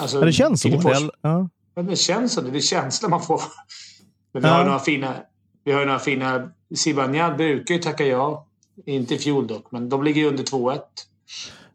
[0.00, 0.68] Alltså, Ja, det känns så.
[0.68, 1.48] Det Ja.
[1.76, 2.40] Men det känns så.
[2.40, 3.42] Det är känslan man får.
[4.32, 4.54] Men vi Ja.
[4.54, 5.14] har några fina...
[5.64, 6.50] Vi har ju några fina...
[6.76, 8.46] Zibanejad brukar ju tacka ja.
[8.86, 10.80] Inte i fjol dock, men de ligger ju under 2-1.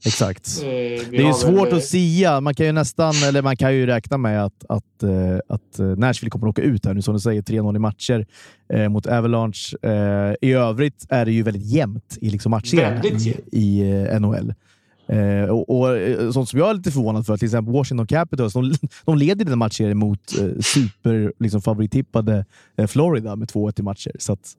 [0.05, 0.61] Exakt.
[0.61, 2.41] Eh, Det är ju svårt väl, att sia.
[2.41, 5.85] Man kan ju nästan, eller man kan ju räkna med att, att, eh, att eh,
[5.85, 7.01] Nashville kommer att åka ut här nu.
[7.01, 8.25] Som du säger, 3-0 i matcher
[8.73, 9.77] eh, mot Avalanche.
[9.81, 14.53] Eh, I övrigt är det ju väldigt jämnt i liksom matchserien i, i eh, NHL.
[15.07, 18.73] Eh, och, och Sånt som jag är lite förvånad för, till exempel Washington Capitals, de,
[19.05, 22.45] de leder den matchserien mot eh, super liksom, favorittippade
[22.87, 24.11] Florida med 2-1 i matcher.
[24.19, 24.55] Så att,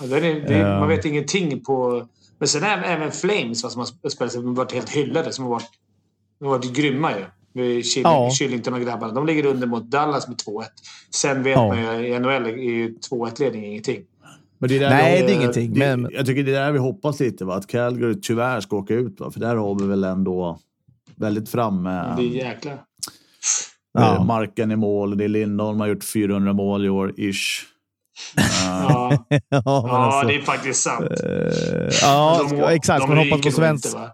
[0.00, 0.80] Ja, det är, det, Ja.
[0.80, 2.06] Man vet ingenting på...
[2.38, 5.32] Men sen även, även Flames va, som har spelat som har varit helt hyllade.
[5.32, 5.70] Som har varit,
[6.38, 7.24] de har varit grymma ju.
[8.02, 8.26] Ja.
[8.72, 9.12] Och grabbarna.
[9.12, 10.64] De ligger under mot Dallas med 2-1.
[11.14, 11.68] Sen vet Ja.
[11.68, 14.02] man ju i NHL är ju 2-1-ledning ingenting.
[14.58, 15.72] Men det är där nej, vi- det är ingenting.
[15.74, 17.54] Det, Men, Jag tycker det är där vi hoppas lite, va?
[17.54, 19.20] att Calgary tyvärr ska åka ut.
[19.20, 19.30] Va?
[19.30, 20.58] För där har vi väl ändå
[21.16, 22.14] väldigt framme.
[22.16, 22.72] Det är jäkla...
[23.92, 24.24] Ja.
[24.24, 25.18] Marken i mål.
[25.18, 27.64] Det är Lindholm har gjort 400 mål i år, ish.
[28.36, 29.62] Ja, ja,
[30.04, 31.10] alltså, det är faktiskt sant.
[31.24, 33.00] eh, ja, De- exakt.
[33.06, 33.86] de Man hoppas på svensk.
[33.86, 34.10] inte?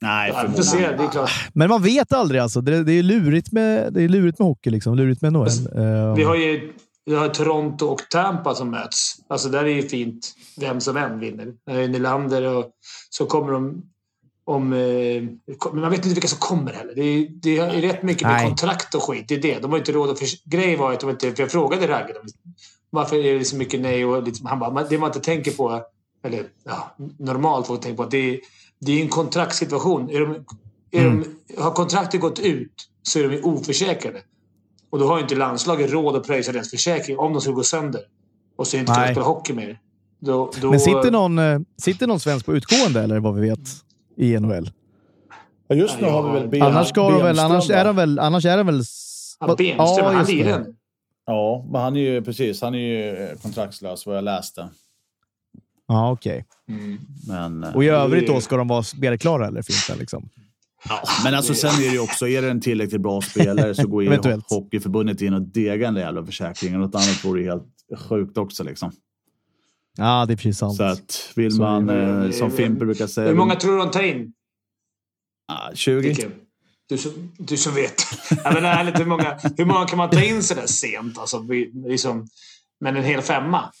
[0.00, 0.78] Nej, Ja, se.
[0.78, 1.30] Det är klart.
[1.52, 2.60] Men man vet aldrig alltså.
[2.60, 4.94] Det, det är lurigt med, det är lurigt med hockey, liksom.
[4.94, 5.46] lurigt med NHL.
[5.48, 6.72] Eh, Vi har ju
[7.08, 9.14] vi har Toronto och Tampa som möts.
[9.28, 11.46] Alltså där är ju fint vem som än vinner.
[11.88, 12.70] Nylander och
[13.10, 13.82] så kommer de
[14.46, 14.72] om...
[14.72, 14.78] Eh,
[15.72, 16.94] men man vet inte vilka som kommer heller.
[16.94, 18.46] Det är, det är rätt mycket med Nej.
[18.46, 19.24] kontrakt och skit.
[19.28, 19.58] Det är det.
[19.62, 20.18] De har inte råd att...
[20.18, 21.32] För, grejen var att de inte...
[21.34, 22.12] För jag frågade Ragge
[22.90, 25.50] varför är det så mycket nej och liksom, han bara, "Men det man inte tänker
[25.52, 25.82] på,
[26.24, 28.40] eller ja, normalt får tänka på, att det är,
[28.80, 30.10] det är en kontraktssituation.
[30.10, 30.34] Är de,
[30.90, 31.24] är Mm.
[31.48, 32.72] de, har kontraktet gått ut
[33.02, 34.18] så är de oförsäkrade.
[34.90, 37.62] Och då har ju inte landslaget råd att pröjsa deras försäkring om de skulle gå
[37.62, 38.00] sönder.
[38.56, 39.14] Och så är inte kunna Nej.
[39.14, 39.80] spela hockey mer.
[40.18, 43.60] Då, då, Men sitter någon, eh, sitter någon svensk på utgående, eller vad vi vet,
[44.16, 44.70] i NHL?
[45.68, 47.84] Ja, just nu Ja, har vi väl ben, annars, ska de väl, Benström, annars, är
[47.84, 48.82] de väl, annars är de väl...
[49.40, 50.36] Ja, Benström, han just det.
[50.36, 50.66] lirar.
[51.26, 52.62] Ja, men han är ju precis.
[52.62, 54.68] Han är ju eh, kontraktslös vad jag läste.
[55.86, 56.44] Ja, okej.
[56.68, 56.98] Mm.
[57.28, 60.28] Men, eh, Och i övrigt då, ska de vara spelklara eller finns det liksom?
[60.88, 63.86] ja, men alltså sen är det ju också, är det en tillräckligt bra spelare så
[63.88, 64.40] går ju.
[64.48, 66.80] Hockeyförbundet in och degar den jävla försäkringen.
[66.80, 67.64] Något annat vore ju helt
[68.08, 68.92] sjukt också liksom.
[69.98, 70.76] Ja, det är precis sant.
[70.76, 72.24] Så att vill Så man, det.
[72.24, 74.32] eh, som Fimper brukar säga, Hur många tror du de tar in?
[75.48, 76.28] ah, 20?
[76.88, 78.02] Du som, du som vet.
[78.44, 81.18] ja, men ärligt, hur, många, hur många kan man ta in sådär sent?
[81.18, 81.46] Alltså,
[81.86, 82.26] liksom,
[82.80, 83.72] men en hel femma?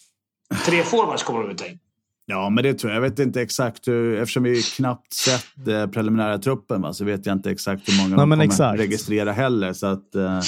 [0.64, 1.78] Tre forwards kommer de ta in.
[2.26, 2.96] Ja, men det tror jag.
[2.96, 7.26] Jag vet inte exakt hur, eftersom vi knappt sett eh, preliminära truppen va, så vet
[7.26, 8.80] jag inte exakt hur många Nej, de kommer exakt.
[8.80, 9.72] registrera heller.
[9.72, 10.40] Så att, eh,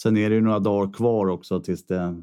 [0.00, 2.14] sen är det ju några dagar kvar också tills det,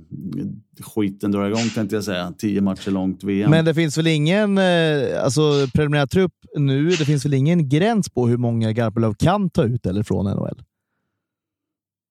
[0.82, 2.34] skiten drar igång tänkte jag säga.
[2.38, 3.52] Tio matcher långt VM.
[3.52, 5.42] Men det finns väl ingen eh, alltså,
[5.74, 6.90] preliminär trupp nu?
[6.90, 10.62] Det finns väl ingen gräns på hur många Garpenlöv kan ta ut eller från NHL?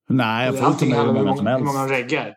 [0.09, 1.75] Nej, jag får inte Allting med hur handlar om hur många som många, hur helst.
[1.77, 2.35] många de reggar.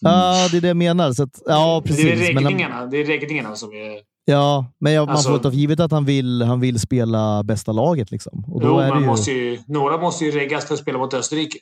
[0.00, 1.12] Ja, det är det jag menar.
[1.12, 2.04] Så att, ja, precis.
[2.04, 3.98] Det är Men reggningarna, det är reggningarna som är...
[4.24, 7.42] Ja, men jag, Alltså- man får ta för givet att han vill, han vill spela
[7.42, 8.10] bästa laget.
[8.10, 8.44] Liksom.
[8.48, 9.06] Och då Jo, är man det ju...
[9.06, 11.58] måste ju, några måste ju reggas för att spela mot Österrike.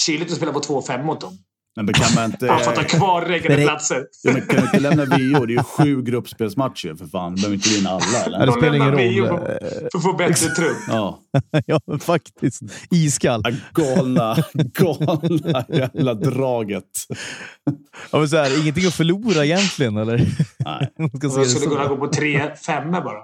[0.00, 1.38] Chile att spela på 2-5 mot dem.
[1.76, 2.46] Men kan man inte...
[2.46, 4.04] Bara för att ha kvar det- platser.
[4.22, 5.46] Ja, men kan vi inte lämna VO?
[5.46, 7.34] Det är ju sju gruppspelsmatcher för fan.
[7.34, 8.38] Behöver inte vinna alla Ja, eller?
[8.38, 9.38] det De spelar ingen roll.
[9.92, 10.76] För att få bättre trupp.
[10.88, 11.18] Ja.
[11.66, 12.62] ja, men faktiskt.
[12.90, 13.42] Iskall.
[13.74, 16.84] Galna, galna jävla draget.
[18.10, 20.16] Ja, men så här, ingenting att förlora egentligen, eller?
[20.58, 20.92] Nej.
[20.98, 21.68] Man skulle så.
[21.70, 23.14] kunna gå på 3-5 bara.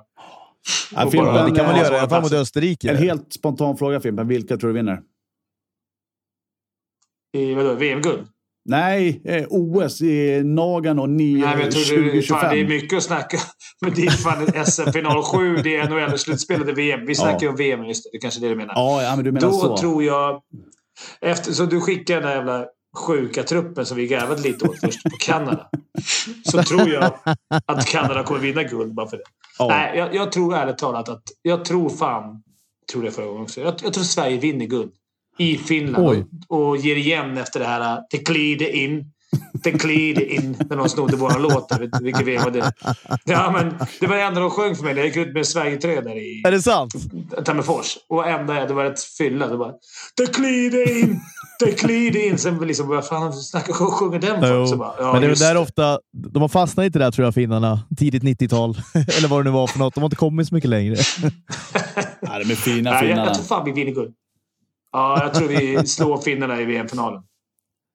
[0.94, 2.90] Ja, Fimpen, bara- Ja, det kan man göra i alla fall mot Österrike.
[2.90, 4.28] En helt spontan fråga Fimpen.
[4.28, 4.98] Vilka tror du vinner?
[7.36, 8.26] I vadå, VM-guld?
[8.68, 12.40] Nej, eh, OS i Nagano 9 Nej, men jag tror det, 2025.
[12.40, 13.38] fan, det är mycket att snacka
[13.80, 17.06] Men det är fan SM-final 7, det är NHL-slutspelet, är VM.
[17.06, 18.10] Vi snackar ju om VM, just det.
[18.12, 18.74] Det är kanske är det du menar.
[18.76, 19.76] Ja, ja, men du menar Då så.
[19.76, 20.42] tror jag...
[21.20, 25.02] Efter, så du skickar den där jävla sjuka truppen som vi garvade lite åt först
[25.02, 25.68] på Kanada.
[26.44, 27.12] Så tror jag
[27.66, 29.22] att Kanada kommer vinna guld bara för det.
[29.58, 29.68] Ja.
[29.68, 31.22] Nej, jag, jag tror ärligt talat att...
[31.42, 32.42] Jag tror fan...
[32.92, 33.60] Tror det förra gången också.
[33.60, 34.92] Jag, jag tror Sverige vinner guld.
[35.38, 36.08] I Finland.
[36.08, 36.24] Oj.
[36.48, 38.00] Och, ger igen efter det här...
[38.10, 39.04] Det glider in.
[39.64, 40.56] Det glider in.
[40.70, 41.68] När de snodde våran låt.
[41.68, 41.78] där.
[41.78, 42.72] Vet du Vilken VM var det?
[43.24, 44.94] Ja, men det var det enda de sjöng för mig.
[44.94, 46.94] när Jag gick ut med Sverige-tröja där i Är det sant?
[47.44, 47.96] Tammerfors.
[48.08, 49.46] Och enda det var ett fylla.
[49.46, 49.72] Det bara
[50.16, 51.20] Det glider in!
[51.58, 52.38] Det glider in!
[52.38, 54.66] Sen liksom, vad fan snackar sjunger den för?
[54.66, 55.98] Så bara, ja, men det är där ofta,
[56.32, 57.80] de har fastnat i det där tror jag, finnarna.
[57.96, 58.70] Tidigt 90-tal.
[58.94, 59.94] Eller vad det nu var för något.
[59.94, 60.96] De har inte kommit så mycket längre.
[62.20, 63.26] Ja, de är fina, Nej, jag, finnarna.
[63.26, 64.14] jag tror fan vi vinner guld.
[64.96, 67.22] Ja, jag tror vi slår finnarna i VM-finalen.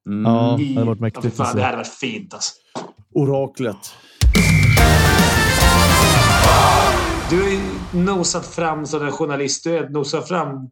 [0.10, 0.32] Mm.
[0.34, 1.38] Ja, det I- hade varit ja, mäktigt.
[1.38, 2.54] fan, det hade varit fint alltså.
[3.14, 3.94] Oraklet.
[7.30, 7.60] Du har ju
[7.94, 9.64] nosat fram som en journalist.
[9.64, 10.70] Du har nosat fram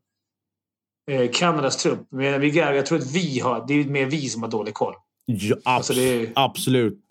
[1.11, 2.07] eh, Kanadas trupp.
[2.11, 3.65] Men vi, jag tror att vi har...
[3.67, 4.93] Det är mer vi som har dålig koll.
[5.25, 7.05] Ja, abs- Alltså, det är- Absolut.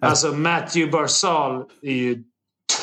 [0.00, 2.24] Alltså Matthew Barzal är ju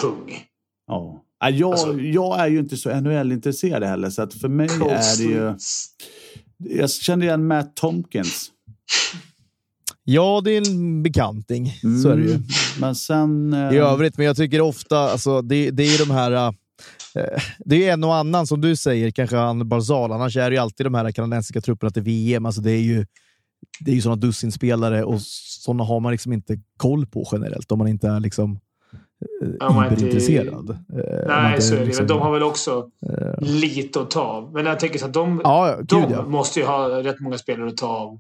[0.02, 0.44] tung.
[0.88, 1.22] ja.
[1.40, 5.18] Ja, Jag, Alltså- jag är ju inte så NHL-intresserad heller, så att för mig är
[5.18, 5.54] det ju...
[6.80, 8.52] Jag kände igen Matt Tompkins.
[10.04, 11.74] Ja, det är en bekanting.
[12.04, 12.30] Så är det ju.
[12.32, 12.44] Mm.
[12.80, 13.54] Men sen...
[13.54, 16.32] eh, I övrigt, men jag tycker ofta, alltså, det, det är ju de här...
[16.32, 16.52] äh,
[17.66, 20.12] det är en och annan som du säger, kanske han Barzal.
[20.12, 22.46] Annars är det ju alltid de här kanadensiska trupperna till VM.
[22.46, 23.06] Alltså, det är ju
[23.80, 27.78] det är ju sådana dussinspelare och sådana har man liksom inte koll på generellt om
[27.80, 28.60] man inte är liksom
[29.42, 30.70] Überintresserad.
[30.70, 31.86] Eh, Nej, så är det.
[31.86, 32.90] liksom- Men de har väl också
[33.40, 34.54] lite att ta av.
[34.54, 36.26] Men jag tänker så att de, Ja, de gud ja.
[36.26, 38.20] måste ju ha rätt många spelare att ta av.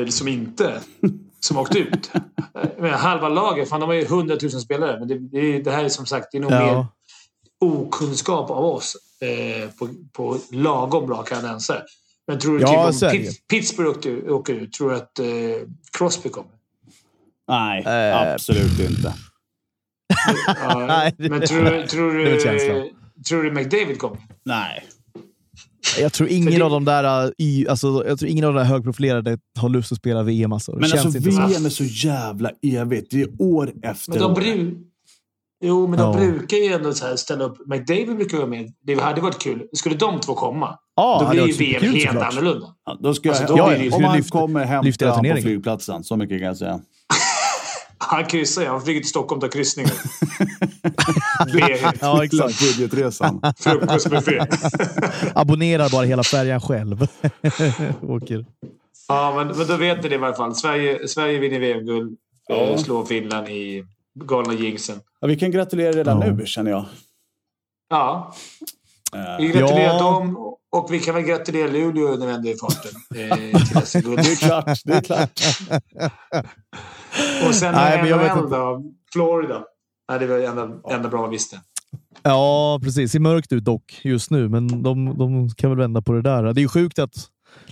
[0.00, 0.80] eh, Som inte...
[1.42, 2.10] Som åkt ut.
[2.78, 4.98] Men halva laget, fan de har ju 100 000 spelare.
[4.98, 6.86] Men det, det, det här är som sagt det är nog mer Ja.
[7.60, 11.82] okunskap av oss eh, på, på lagom bra kanadensare.
[12.26, 15.26] Men tror du Ja, typ om Pittsburgh åker ut, tror du att eh,
[15.98, 16.50] Crosby kommer?
[17.50, 18.32] Nej, Eh.
[18.34, 19.14] absolut inte.
[20.86, 22.40] Nej, men tror, tror, du,
[23.28, 24.18] tror du McDavid kommer?
[24.44, 24.84] Nej.
[26.00, 28.66] Jag tror ingen det- av de där y, alltså, jag tror ingen av de där
[28.66, 30.52] högprofilerade har lust att spela VM.
[30.52, 30.72] Alltså.
[30.72, 31.30] Det Men känns alltså.
[31.30, 33.10] VM är så jävla evigt.
[33.10, 34.34] Det är år efter Men de år.
[34.34, 34.76] bru...
[35.64, 36.18] Jo, men de Ja.
[36.18, 37.58] brukar ju ändå så här ställa upp.
[37.66, 38.72] McDavid brukar vara med.
[38.86, 39.62] Det hade varit kul.
[39.72, 42.32] Skulle de två komma, Ja, då blir ju VM helt såklart.
[42.32, 42.66] annorlunda.
[42.86, 45.14] Ja, då ska Alltså, jag, då ja, blir det om han lyft- kommer lyfter hela
[45.16, 46.04] hämta han på flygplatsen.
[46.04, 46.80] Så mycket kan jag säga.
[48.02, 48.68] Han kryssar ju.
[48.68, 49.92] Han flyger till Stockholm och tar kryssningar.
[52.00, 52.60] Ja, exakt.
[52.60, 53.40] Budgetresan.
[53.58, 54.46] Frukostbuffé.
[55.34, 57.00] Abonnerar bara hela färjan själv.
[58.02, 58.46] Åker.
[59.08, 60.54] ja, men, men då vet ni det i alla fall.
[60.54, 62.16] Sverige, Sverige vinner VM-guld.
[62.48, 62.78] Ja.
[62.78, 63.84] Slår Finland i
[64.24, 65.00] galna jinxen.
[65.20, 66.32] Ja, vi kan gratulera redan Ja.
[66.32, 66.84] nu, känner jag.
[67.90, 68.34] Ja,
[69.14, 69.98] Eh, vi gratulerar Ja.
[69.98, 70.36] dem.
[70.72, 72.90] Och vi kan väl gratulera Luleå när vi ändå är i farten.
[73.16, 73.36] Eh.
[74.16, 74.78] Det är klart.
[74.84, 75.40] Det är klart.
[77.48, 78.82] Och sen Nej, men jag då.
[79.12, 79.64] Florida.
[80.10, 81.60] Nej, det var det enda, enda bra man visste.
[82.22, 83.12] Ja, precis.
[83.12, 86.42] Ser mörkt ut dock just nu, men de, de kan väl vända på det där.
[86.42, 87.14] Det är ju sjukt att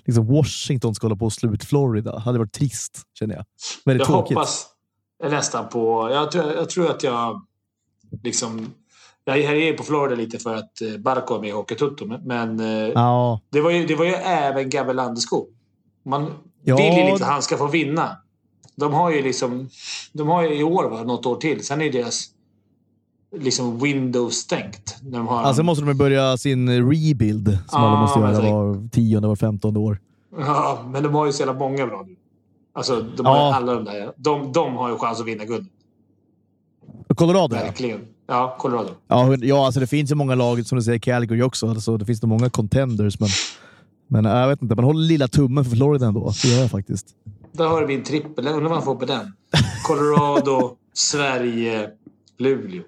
[0.07, 2.12] liksom, Washington ska hålla på att slå ut Florida.
[2.12, 3.44] Det hade varit trist, känner jag.
[3.85, 4.37] Väldigt Jag tråkigt.
[4.37, 4.66] hoppas
[5.31, 6.11] nästan på...
[6.11, 7.42] Jag tror, jag tror att jag
[8.22, 8.70] liksom...
[9.24, 12.07] Jag är på Florida lite för att eh, Barco är med i Hockeytutto.
[12.24, 15.48] Men, eh, Ja, det, var ju, det var ju även Gabbe Landeskog.
[16.05, 18.16] Man Ja, vill ju lite det- att han ska få vinna.
[18.79, 19.69] De har ju liksom...
[20.12, 21.64] De har ju i år, va, något år till.
[21.67, 22.25] Sen är deras
[23.37, 24.97] liksom window stängt.
[25.03, 28.53] När de har alltså måste de börja sin rebuild som alla Ja, måste göra tänk-
[28.53, 30.01] var tionde, var femtonde år.
[30.38, 32.17] Ja, men de har ju så jävla många bra nu.
[32.73, 33.55] Alltså, de har Ja.
[33.55, 34.12] alla de där.
[34.17, 35.67] De, de har ju chans att vinna guld.
[37.17, 37.57] Colorado.
[37.57, 38.01] Verkligen.
[38.27, 38.91] Ja, Colorado.
[39.09, 41.69] Ja, ja, alltså det finns ju många lag, som du säger, Calgary också.
[41.69, 43.29] Alltså, det finns nog många contenders, men
[44.09, 46.33] Men äh, jag vet inte, man håller lilla tummen för Florida ändå.
[46.42, 47.07] Det gör jag faktiskt.
[47.53, 48.47] Där har vi en trippel.
[48.47, 49.33] Undrar vad man får på den.
[49.87, 51.88] Colorado, Sverige,
[52.38, 52.83] Luleå.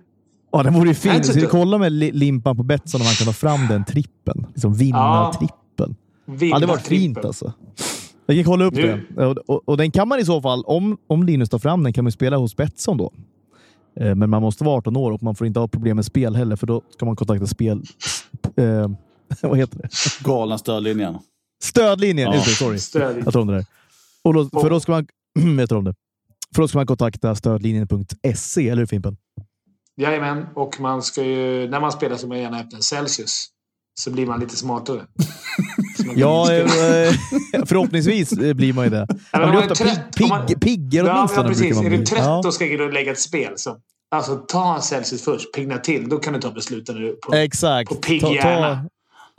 [0.53, 1.25] Ja, den vore ju fin.
[1.25, 4.47] Ska vi kolla med li- Limpan på Betsson om man kan ta fram den trippen?
[4.49, 5.97] Liksom vinnartrippen.
[6.41, 7.53] Ja, det var fint alltså.
[8.27, 9.07] Jag kan kolla upp Nu.
[9.17, 9.27] det.
[9.27, 11.93] Och, och, och den kan man i så fall, om, om Linus tar fram den,
[11.93, 13.13] kan man spela hos Betsson då.
[14.01, 16.37] Eh, Men man måste vara 18 år och man får inte ha problem med spel
[16.37, 17.83] heller, för då ska man kontakta spel...
[18.57, 18.89] Eh,
[19.43, 19.89] vad heter det?
[20.25, 21.19] Galna stödlinjen.
[21.63, 22.27] Stödlinjen!
[22.29, 22.35] Ja.
[22.35, 22.79] Just det, sorry.
[22.79, 23.23] Stöd.
[23.25, 23.65] Jag tror om det där.
[24.25, 25.07] Och då, för då ska man...
[25.59, 25.95] jag om det.
[26.55, 29.17] För då ska man kontakta stödlinjen.se, eller hur Fimpen?
[29.97, 33.47] Jajamän, och man ska ju, när man spelar så man gärna öppna Celsius.
[34.01, 35.07] Så blir man lite smartare.
[36.07, 39.07] Man Ja, spela- eh, förhoppningsvis eh, blir man ju det.
[39.33, 41.43] men Man blir ofta trött, man- pigg, piggare Ja, åtminstone.
[41.43, 41.77] ja, precis.
[41.77, 42.39] man Är du trött Ja.
[42.47, 43.53] och ska du lägga ett spel.
[43.57, 43.77] Så,
[44.11, 45.55] alltså, ta en Celsius först.
[45.55, 46.09] Pigna till.
[46.09, 46.97] Då kan du ta besluten.
[47.27, 47.89] På, Exakt.
[47.89, 48.85] på pigg hjärna.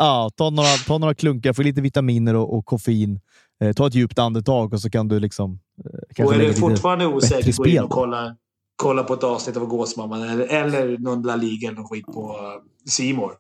[0.02, 3.20] Ja, ta, några, ta några klunkar, få lite vitaminer och, och koffein.
[3.64, 5.60] Eh, ta ett djupt andetag och så kan du liksom...
[6.18, 8.36] Eh, och är du fortfarande osäker, gå in och kolla,
[8.76, 12.38] kolla på ett avsnitt av Gåsmamman eller, eller någon La Liga eller någon skit på
[12.90, 13.34] C More.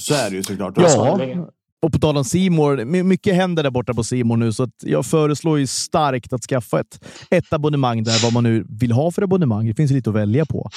[0.00, 0.74] Så är det ju såklart.
[0.76, 1.16] Ja.
[1.16, 1.46] Länge.
[1.82, 5.06] och på tal om Simor, mycket händer där borta på Simor nu, så att jag
[5.06, 9.22] föreslår ju starkt att skaffa ett, ett abonnemang där, vad man nu vill ha för
[9.22, 9.66] abonnemang.
[9.66, 10.70] Det finns ju lite att välja på.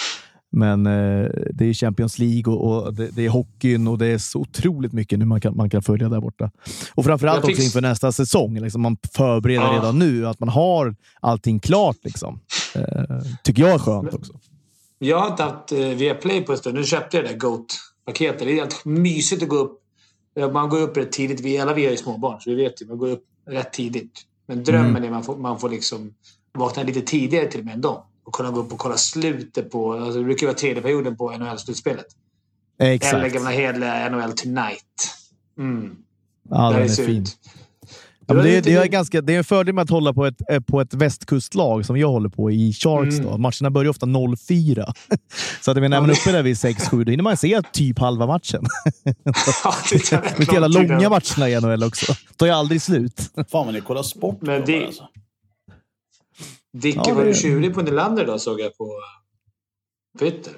[0.52, 4.18] Men eh, det är Champions League och, och det, det är hockeyn och det är
[4.18, 6.52] så otroligt mycket nu man kan, man kan följa där borta.
[6.96, 8.60] Och framförallt Jag också inför nästa säsong.
[8.60, 9.74] Liksom man förbereder Ja.
[9.74, 11.98] redan nu, att man har allting klart.
[12.04, 12.40] Liksom.
[12.76, 12.82] Eh,
[13.44, 14.34] tycker jag är skönt också.
[15.00, 16.76] Jag har inte haft eh, Viaplay på en stund.
[16.76, 18.40] Nu köpte jag det där Goat-paketet.
[18.40, 19.82] Det är helt mysigt att gå upp.
[20.34, 21.40] Ja, Man går upp rätt tidigt.
[21.42, 22.86] Vi, alla vi har ju småbarn, så vi vet ju.
[22.88, 24.22] Man går upp rätt tidigt.
[24.48, 25.04] Men drömmen Mm.
[25.04, 26.14] är att man får, man får liksom
[26.58, 28.02] vakna lite tidigare till och med än dem.
[28.26, 29.94] Och kunna gå upp och kolla slutet på...
[29.94, 32.06] Alltså det brukar vara tredje perioden på NHL-slutspelet.
[32.80, 33.34] Eh, Eller exakt.
[33.34, 34.84] gamla hederliga NHL Tonight.
[35.60, 35.96] Mm.
[36.50, 37.26] Ja, Där den är ser fin.
[38.28, 40.26] Ja, men det, lite- det, är ganska, det är en fördel med att hålla på
[40.26, 43.16] ett, eh, på ett västkustlag som jag håller på i Sharks.
[43.20, 43.32] Mm.
[43.32, 43.38] Då.
[43.38, 44.94] Matcherna börjar ofta 0-4.
[45.62, 47.62] Så att, jag menar, när man är uppe där vid 6-7, då hinner man se
[47.74, 48.64] typ halva matchen.
[49.64, 52.14] Ja, det är Vilka jävla långa matcherna i NHL också.
[52.36, 53.32] tar ju aldrig slut.
[53.52, 54.38] Fan vad ni kollar sport.
[54.42, 55.04] Men det- alltså.
[56.82, 58.92] Dicke Ja, var ju tjurig på Nylander idag såg jag på
[60.20, 60.54] Twitter.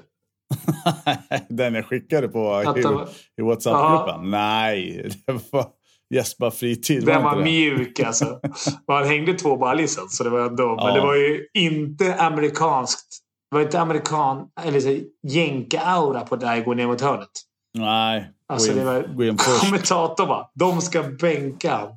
[1.50, 2.40] Den jag skickade på
[2.78, 4.30] i, var- i WhatsApp-gruppen.
[4.32, 5.66] Nej, det var
[6.16, 7.06] Jesper Fritid.
[7.06, 7.44] Den var det?
[7.44, 8.40] mjuk alltså.
[8.88, 10.76] Han hängde två ballisen, så det var ändå.
[10.76, 10.94] Men Ja.
[10.94, 13.18] det var ju inte amerikanskt.
[13.52, 17.30] Det var inte amerikan eller så jänka-aura på där går ner mot hörnet.
[17.78, 19.38] Nej, Alltså, gå in, det var- gå.
[19.66, 20.48] Kommentatorn bara.
[20.56, 21.88] De ska bänka.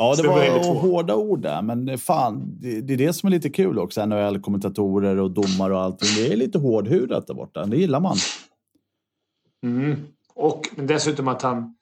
[0.00, 3.50] Ja, det var hårda ord där, men fan, det, det är det som är lite
[3.50, 4.06] kul också.
[4.06, 6.08] NHL-kommentatorer och domare och allting.
[6.16, 7.64] Det är lite hårdhudat där borta.
[7.64, 8.16] Det gillar man.
[9.64, 9.96] Mm.
[10.34, 11.74] Och men dessutom att han...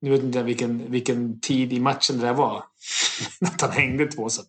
[0.00, 2.62] Nu vet inte jag vilken, vilken tid i matchen det där var.
[3.40, 4.44] att han hängde två sen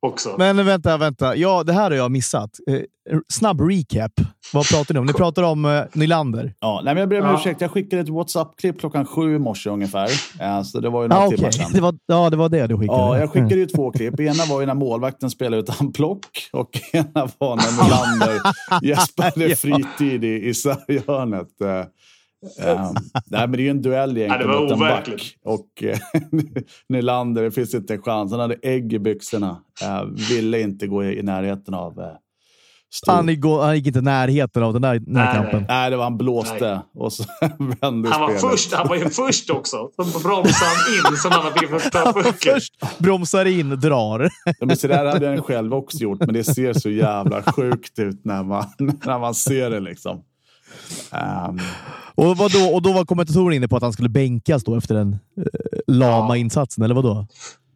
[0.00, 0.34] också.
[0.38, 1.36] Men vänta, vänta.
[1.36, 2.50] Ja, det här har jag missat.
[2.70, 2.80] Eh,
[3.28, 4.12] snabb recap.
[4.52, 5.06] Vad pratar ni om?
[5.06, 6.54] Ni pratar om eh, Nylander.
[6.60, 7.34] Ja, nej, men jag ber om Ja.
[7.40, 7.60] ursäkt.
[7.60, 10.08] Jag skickade ett WhatsApp-klipp klockan sju i morse ungefär.
[10.40, 11.70] Eh, Så det var ju några Ah, timmar sedan.
[11.72, 12.98] det, var, ja, det var det du skickade.
[12.98, 14.20] Ja, jag skickade ju två klipp.
[14.20, 18.40] Ena var ju när målvakten spelade utan plock och ena var när Nylander
[18.82, 21.48] gäspade fritid i, i sarghörnet.
[22.60, 22.90] Eh, eh,
[23.26, 25.36] nej, men det är ju en duell egentligen Ja, det var mot en back.
[25.44, 25.98] Och eh,
[26.88, 28.30] Nylander, det finns inte en chans.
[28.30, 29.62] Han hade ägg i byxorna.
[29.82, 32.06] Eh, ville inte gå i, i närheten av eh.
[33.06, 35.64] Han, gick, han gick inte i närheten av den där närkampen.
[35.68, 37.24] Nej, det var han blåste och så
[37.80, 38.40] vände Han var, spelet.
[38.40, 39.76] först, han var ju först också.
[39.96, 42.54] Så bromsade han in som han fick för ta pucken.
[42.54, 44.30] Först bromsar in, drar.
[44.44, 47.98] Ja, men så där hade jag själv också gjort, men det ser så jävla sjukt
[47.98, 48.64] ut när man,
[49.04, 49.80] när man ser det.
[49.80, 50.22] liksom.
[51.12, 51.58] Ehm,
[52.14, 54.94] Och, vad då, och då var kommentatorn inne på att han skulle bänkas då efter
[54.94, 55.44] den eh,
[55.86, 56.36] lama Ja.
[56.36, 57.26] insatsen, eller vad då?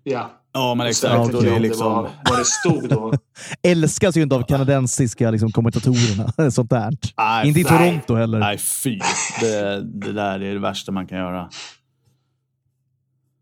[0.04, 0.30] Ja.
[0.52, 1.34] ja, men exakt.
[1.34, 3.12] Och det liksom, det var vad det stod då.
[3.62, 6.50] Älskas ju inte av kanadensiska liksom, kommentatorerna.
[6.50, 6.96] Sånt där.
[7.18, 7.64] Nej, inte i.
[7.64, 8.38] Toronto heller.
[8.38, 8.98] nej, fy.
[9.40, 11.48] Det, det där är det värsta man kan göra.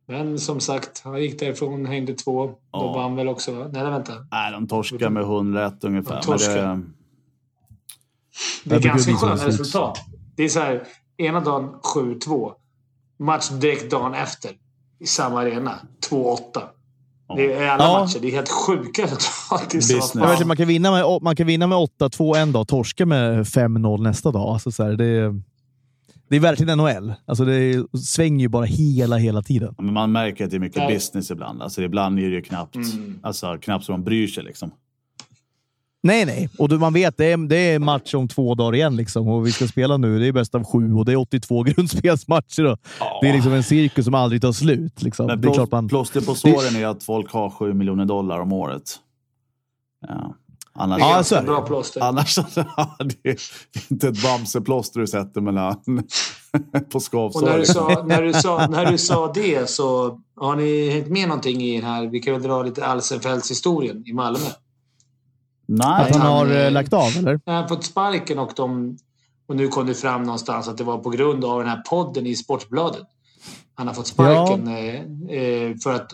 [0.09, 2.47] Men som sagt, han gick därifrån, hängde två.
[2.47, 2.93] Då Ja.
[2.93, 3.53] vann väl också?
[3.73, 4.13] Nej, vänta.
[4.31, 6.11] Nej, de torskar med 101 ungefär.
[6.11, 6.83] De Men torskar.
[8.65, 9.99] Det, är ganska sköna resultat.
[10.37, 10.83] Det är så här,
[11.17, 12.53] ena dagen 7-2.
[13.19, 14.51] Match direkt dagen efter.
[15.01, 15.75] I samma arena.
[16.11, 16.39] 2-8.
[17.37, 18.01] Det är alla Ja.
[18.01, 18.19] matcher.
[18.21, 20.47] Det är helt sjuka resultat.
[20.47, 24.31] Man, kan vinna med, man kan vinna med 8-2 en dag, torska med 5-0 nästa
[24.31, 24.49] dag.
[24.49, 25.43] Alltså, så här, det, är-
[26.29, 27.15] det är verkligen NHL.
[27.27, 29.75] Alltså, det är, svänger ju bara hela, hela tiden.
[29.79, 30.95] men man märker att det är mycket Nej.
[30.95, 31.63] business ibland.
[31.63, 33.19] Alltså, ibland är det ju knappt, Mm.
[33.23, 34.45] alltså, knappt så man bryr sig.
[34.45, 34.71] Liksom.
[36.03, 36.49] Nej, nej.
[36.59, 39.29] Och du, man vet, det är, det är match om två dagar igen liksom.
[39.29, 40.19] och vi ska spela nu.
[40.19, 42.63] Det är bäst av sju och det är 82 grundspelsmatcher.
[42.63, 42.77] Då.
[43.01, 43.19] Ja.
[43.23, 45.03] Det är liksom en cirkus som aldrig tar slut.
[45.03, 45.27] Liksom.
[45.27, 45.89] Men det är plås- klart man...
[45.89, 48.83] plåster på såren är att folk har 7 miljoner dollar om året.
[50.09, 50.35] Ja.
[50.73, 51.47] Annars, Det är Ja, ganska så är det.
[51.47, 52.01] bra plåster.
[52.03, 52.35] annars
[53.23, 53.37] det är
[53.91, 56.03] inte ett bamseplåster du sätter mellan på Och
[56.73, 57.69] när du, skavsåret.
[57.69, 61.81] sa, när, du sa, när du sa det så har ni hängt med någonting i
[61.81, 62.07] den här?
[62.07, 64.39] Vi kan väl dra lite Alsenfeldts historien i Malmö.
[65.73, 67.41] Nej, Att han han, har eh, eh, lagt av, eller?
[67.47, 68.99] Han har fått sparken och, de,
[69.47, 72.27] och nu kom det fram någonstans att det var på grund av den här podden
[72.27, 73.07] i Sportbladet.
[73.75, 74.95] Han har fått sparken eh,
[75.37, 76.13] eh, för att...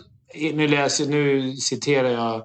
[0.53, 2.43] Nu, läser, nu citerar jag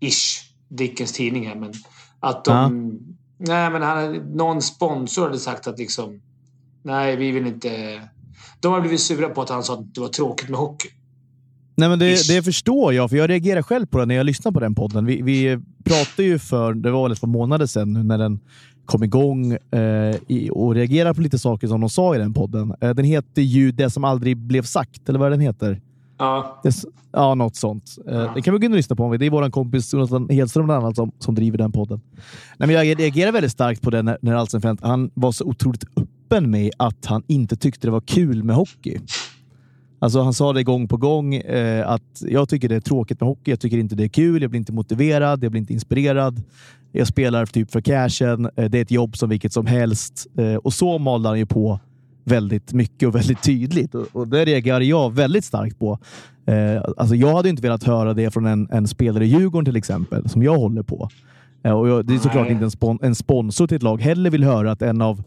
[0.00, 1.72] ish Dickens tidning här, men
[2.20, 2.98] att de...
[3.38, 6.20] Nej, men han, någon sponsor hade sagt att liksom...
[6.82, 8.02] Nej, vi vill inte...
[8.60, 10.88] De har blivit sura på att han sa att det var tråkigt med hockey.
[11.80, 14.52] Nej, men det, det förstår jag, för jag reagerar själv på det när jag lyssnar
[14.52, 15.04] på den podden.
[15.06, 18.40] Vi, vi pratade ju för, det var väl ett par månader sedan när den
[18.84, 22.74] kom igång eh, i, och reagerade på lite saker som de sa i den podden.
[22.80, 25.80] Eh, den heter ju Det som aldrig blev sagt, eller vad den heter.
[26.18, 26.74] Ja, Det,
[27.12, 27.98] ja, något sånt.
[28.08, 28.32] Eh, Ja.
[28.34, 29.16] Det kan vi gå in och lyssna på.
[29.16, 32.00] Det är vår kompis Jonathan Hedström bland annat som, som driver den podden.
[32.56, 35.84] Nej, men jag reagerar väldigt starkt på det när, när Alsenfelt, han var så otroligt
[35.96, 38.98] öppen med att han inte tyckte det var kul med hockey.
[40.02, 43.28] Alltså han sa det gång på gång eh, att jag tycker det är tråkigt med
[43.28, 43.50] hockey.
[43.50, 44.42] Jag tycker inte det är kul.
[44.42, 45.44] Jag blir inte motiverad.
[45.44, 46.42] Jag blir inte inspirerad.
[46.92, 48.50] Jag spelar typ för cashen.
[48.56, 50.26] Eh, det är ett jobb som vilket som helst.
[50.38, 51.80] Eh, och så malde han ju på
[52.24, 53.94] väldigt mycket och väldigt tydligt.
[53.94, 55.98] Och, och det reagerar jag väldigt starkt på.
[56.46, 59.76] Eh, alltså jag hade inte velat höra det från en, en spelare i Djurgården till
[59.76, 61.10] exempel, som jag håller på.
[61.64, 62.52] Och jag, det är såklart Nej.
[62.52, 65.22] inte en, spon, en sponsor till ett lag heller vill höra att en av,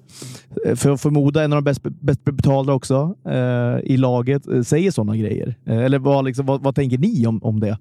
[0.65, 4.61] eh, för jag förmoda en av de bäst, bäst betalda också eh, i laget eh,
[4.61, 5.55] säger sådana grejer.
[5.65, 7.77] Eh, eller vad, liksom, vad, vad tänker ni om, om det?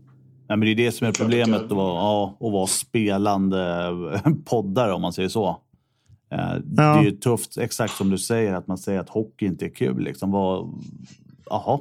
[0.48, 3.88] Nej, men det är det som är problemet att att vara, ja, att vara spelande
[4.44, 5.48] poddare om man säger så.
[6.32, 9.64] Eh, Det är ju tufft, exakt som du säger, att man säger att hockey inte
[9.64, 10.04] är kul.
[10.04, 10.30] Liksom.
[10.30, 10.68] Vad,
[11.50, 11.78] jaha.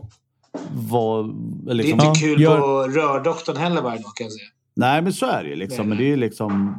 [0.90, 1.34] Vad,
[1.66, 4.48] det är liksom, inte Ja, kul gör- på rördoktorn heller varje dag kan jag säga.
[4.76, 5.56] Nej, men så är det.
[5.56, 5.90] Liksom.
[5.90, 6.76] Men det är liksom...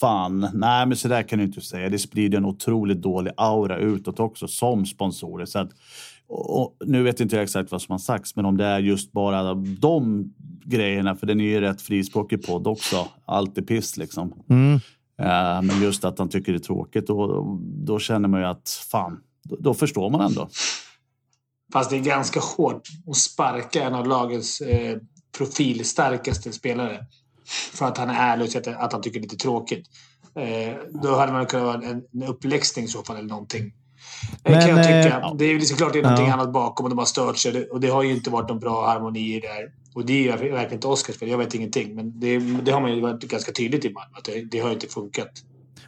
[0.00, 1.88] Fan, nej men så där kan du inte säga.
[1.88, 5.44] Det sprider en otroligt dålig aura utåt också som sponsorer.
[5.44, 5.70] Så att,
[6.26, 8.78] och, och, nu vet inte jag exakt vad som har sagts, men om det är
[8.78, 10.32] just bara de
[10.64, 13.08] grejerna, för den är ju rätt frispråkig podd också.
[13.24, 14.34] Allt är piss liksom.
[14.48, 14.74] Mm.
[15.20, 18.86] Eh, men just att han tycker det är tråkigt, då, då känner man ju att
[18.90, 20.48] fan, då, då förstår man ändå.
[21.72, 24.98] Fast det är ganska hårt att sparka en av lagens eh,
[25.38, 27.06] profilstarkaste spelare.
[27.72, 29.86] För att han är ärlig och säger att- han tycker det är lite tråkigt.
[30.34, 33.72] Eh, då hade man kunnat vara en, en uppläxning i så fall eller någonting.
[34.44, 35.20] Men, kan jag tycka.
[35.20, 36.32] eh, Det är ju liksom klart det är någonting ja.
[36.32, 37.70] annat bakom och de har stört sig.
[37.70, 39.72] Och det har ju inte varit någon bra harmoni där.
[39.94, 41.28] Och det är ju verkligen inte Oscars fel.
[41.28, 41.94] Jag vet ingenting.
[41.94, 44.16] Men det, det har man ju varit ganska tydligt i Malmö.
[44.18, 45.30] Att det, det har inte funkat.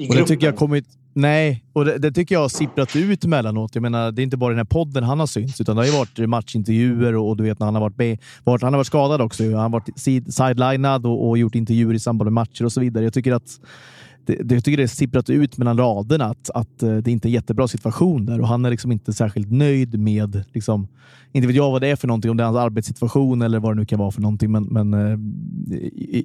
[0.03, 0.85] I Och det tycker jag kommit...
[1.15, 3.75] Nej, och det, det tycker jag har sipprat ut emellanåt.
[3.75, 5.87] Jag menar, det är inte bara den här podden han har synts, utan det har
[5.87, 8.87] ju varit matchintervjuer och, och du vet när han har varit, varit, han har varit
[8.87, 9.45] skadad också.
[9.45, 12.81] Han har varit sid- sidelinad och, och gjort intervjuer i samband med matcher och så
[12.81, 13.05] vidare.
[13.05, 13.61] Jag tycker att
[14.27, 17.29] det, det, jag tycker det är sipprat ut mellan raderna att, att eh, det inte
[17.29, 20.89] är en jättebra situation där och han är liksom inte särskilt nöjd med, liksom,
[21.33, 23.71] inte vet jag vad det är för någonting, om det är hans arbetssituation eller vad
[23.71, 24.53] det nu kan vara för någonting.
[24.53, 25.19] Men, men eh,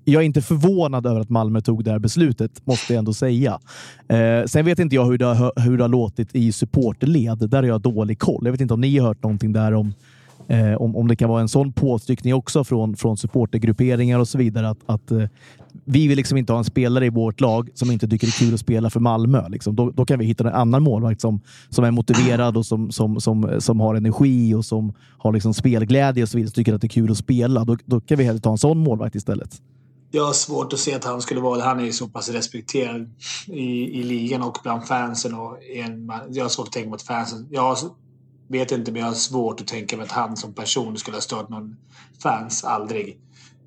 [0.04, 3.60] jag är inte förvånad över att Malmö tog det här beslutet, måste jag ändå säga.
[4.08, 7.38] Eh, sen vet inte jag hur det, har, hur det har låtit i supportled.
[7.38, 8.42] Där har jag dålig koll.
[8.44, 9.94] Jag vet inte om ni har hört någonting där om
[10.50, 14.38] Eh, om, om det kan vara en sån påtryckning också från, från supportergrupperingar och så
[14.38, 14.70] vidare.
[14.70, 15.24] Att, att eh,
[15.86, 18.46] vi vill liksom inte ha en spelare i vårt lag som inte tycker det är
[18.46, 19.50] kul att spela för Malmö.
[19.50, 19.76] Liksom.
[19.76, 23.22] Då, då kan vi hitta en annan målvakt som, som är motiverad och som, som,
[23.22, 26.50] som, som har energi och som har liksom spelglädje och så vidare.
[26.50, 27.64] Som tycker att det är kul att spela.
[27.64, 29.62] Då, då kan vi hellre ta en sån målvakt istället.
[30.12, 31.64] Jag har svårt att se att han skulle vara det.
[31.64, 33.10] Han är ju så pass respekterad
[33.48, 35.34] i, i ligan och bland fansen.
[35.34, 37.48] Och en, jag har svårt att tänka mig att fansen...
[37.52, 37.78] Jag
[38.48, 41.22] vet inte, men jag har svårt att tänka mig att han som person skulle ha
[41.22, 41.78] stört någon
[42.24, 42.64] fans.
[42.64, 43.18] Aldrig.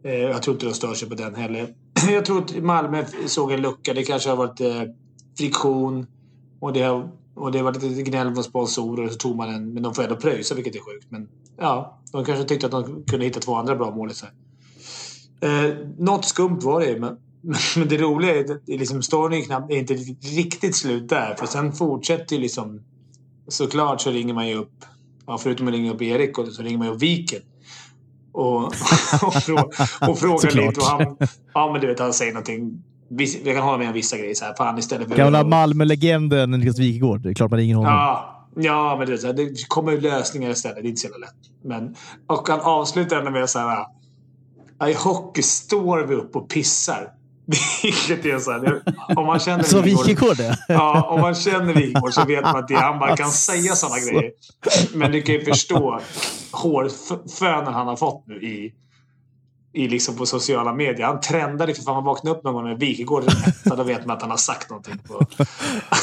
[0.05, 1.75] Eh, Jag tror inte de stör sig på den heller.
[2.11, 3.95] Jag tror att Malmö såg en lucka.
[3.95, 4.83] Det kanske har varit eh,
[5.39, 6.07] friktion
[6.61, 9.09] och det har, och det har varit lite gnäll från sponsorer.
[9.09, 11.07] Så tog man en, men de får ändå pröjsa, vilket är sjukt.
[11.09, 11.29] Men
[11.59, 14.31] ja, de kanske tyckte att de kunde hitta två andra bra målisar.
[15.41, 17.17] Eh, något skumt var det men,
[17.77, 21.35] men det roliga är att liksom, storyn är, knappt, är inte riktigt slut där.
[21.35, 22.81] För sen fortsätter ju liksom...
[23.51, 24.85] Såklart så ringer man ju upp...
[25.27, 27.43] Ja, förutom att ringa upp Erik och så ringer man ju upp Viken.
[28.33, 28.65] Och,
[29.23, 29.71] och, frå,
[30.09, 30.81] och frågar lite.
[30.81, 31.17] Och han,
[31.55, 32.83] ja, men du vet, han säger någonting.
[33.09, 34.35] Viss, jag kan hålla med om vissa grejer.
[34.35, 37.21] Så här, fan, istället för Gamla Malmö-legenden Niklas Wikegård.
[37.21, 37.93] Det är klart man ringer honom.
[37.93, 40.77] Ja, ja men så här, det kommer ju lösningar istället.
[40.77, 41.37] Det är inte så jävla lätt.
[41.65, 41.97] Men,
[42.27, 43.87] och han avslutar ändå med så här...
[44.91, 47.13] I hockey står vi upp och pissar.
[47.83, 48.81] Vilket är så här,
[49.17, 50.37] om man känner Så Wikegård?
[50.69, 53.99] Ja, om man känner Wikegård så vet man att det, han bara kan säga sådana
[53.99, 54.33] grejer.
[54.95, 56.01] Men du kan ju förstå
[56.53, 58.73] hårfönen han har fått nu i,
[59.73, 61.07] i liksom på sociala medier.
[61.07, 63.25] Han trendade för fan man vaknade upp någon gång med Wikegård
[63.69, 64.99] så då vet man att han har sagt någonting.
[64.99, 65.27] På.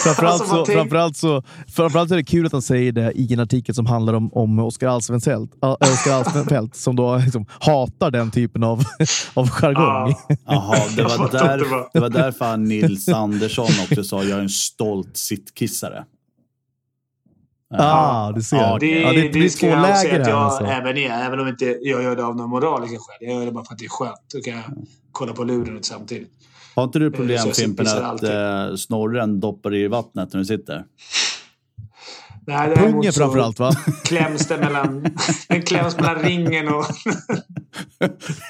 [0.03, 0.77] framförallt, alltså, så, tänk...
[0.77, 4.13] framförallt, så, framförallt är det kul att han säger det i en artikel som handlar
[4.13, 8.83] om, om Oskar Alsvenfelt, äh, Oskar Alsvenfelt som då liksom hatar den typen av,
[9.33, 10.15] av jargong.
[10.45, 11.57] Jaha, det, var där,
[11.93, 16.05] det var därför Nils Andersson också sa jag är en stolt sittkissare.
[17.69, 18.57] Ah, du ser.
[18.57, 20.63] Ja, det, ja, det, det, det ska jag säga att jag alltså.
[20.63, 21.25] även är.
[21.25, 23.17] Även om inte jag gör det av några moraliska skäl.
[23.19, 24.21] Jag gör det bara för att det är skönt.
[24.33, 24.63] Då kan jag
[25.11, 26.31] kolla på luren samtidigt.
[26.75, 30.83] Har inte du problem Fimpen att eh, snorren doppar i vattnet när du sitter?
[32.47, 33.71] Nej, Pungen framförallt va?
[34.03, 35.05] Kläms det mellan,
[35.47, 36.85] den kläms mellan ringen och...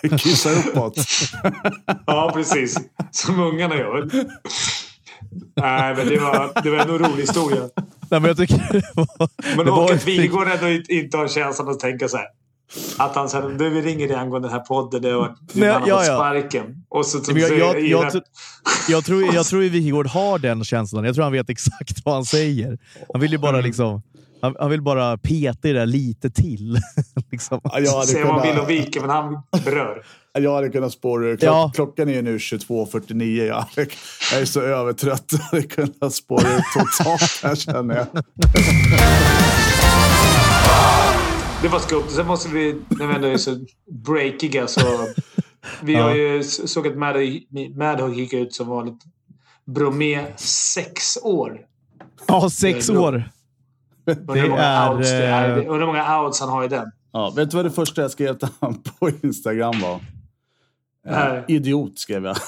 [0.20, 0.98] Kissar uppåt.
[2.06, 2.78] ja, precis.
[3.12, 4.10] Som ungarna gör.
[5.56, 7.70] Nej, men det var, det var en rolig historia.
[8.10, 12.08] Nej, men jag tycker det var, men det går ändå inte har känslan att tänka
[12.08, 12.28] så här.
[12.98, 15.02] Att han säger du vi ringer dig angående den här podden.
[15.02, 16.84] Det var, Nej, han ja, fått sparken.
[16.90, 18.22] Och så, så, jag, jag, jag,
[18.90, 21.04] jag, tror, jag tror att Wikegård har den känslan.
[21.04, 22.78] Jag tror han vet exakt vad han säger.
[23.14, 24.02] Han vill ju bara liksom...
[24.42, 26.80] Han, han vill bara peta i det där lite till.
[27.32, 27.60] liksom.
[27.64, 30.06] ja, Säga vad man vill om Wike, men han berör.
[30.34, 31.72] Jag hade kunnat spåra Klock, ja.
[31.76, 33.46] Klockan är nu 22.49.
[33.46, 33.66] Jag,
[34.32, 35.26] jag är så övertrött.
[35.32, 38.08] Jag hade kunnat spåra ut totalt här känner jag.
[41.62, 42.10] Det var skumt.
[42.10, 44.82] Sen måste vi, när vi ändå är så breakiga så...
[45.82, 46.98] Vi har ju såg att
[47.76, 49.02] Madhawk gick ut som vanligt.
[49.66, 51.60] Bromé sex år.
[52.28, 53.30] Ja, sex år.
[54.08, 55.50] Undrar hur många outs det är.
[55.50, 56.92] Eh, undrar hur många outs han har i den.
[57.14, 60.00] Ja, vet du vad det första jag skrev till honom på Instagram var?
[61.08, 62.38] Eh, idiot skrev jag.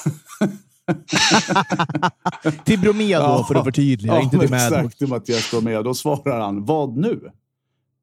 [2.66, 4.14] till Bromé då, ja, för att förtydliga.
[4.14, 4.72] Ja, inte till Maddox.
[4.72, 5.82] Exakt, till Mattias Bromé.
[5.82, 7.32] Då svarar han, vad nu?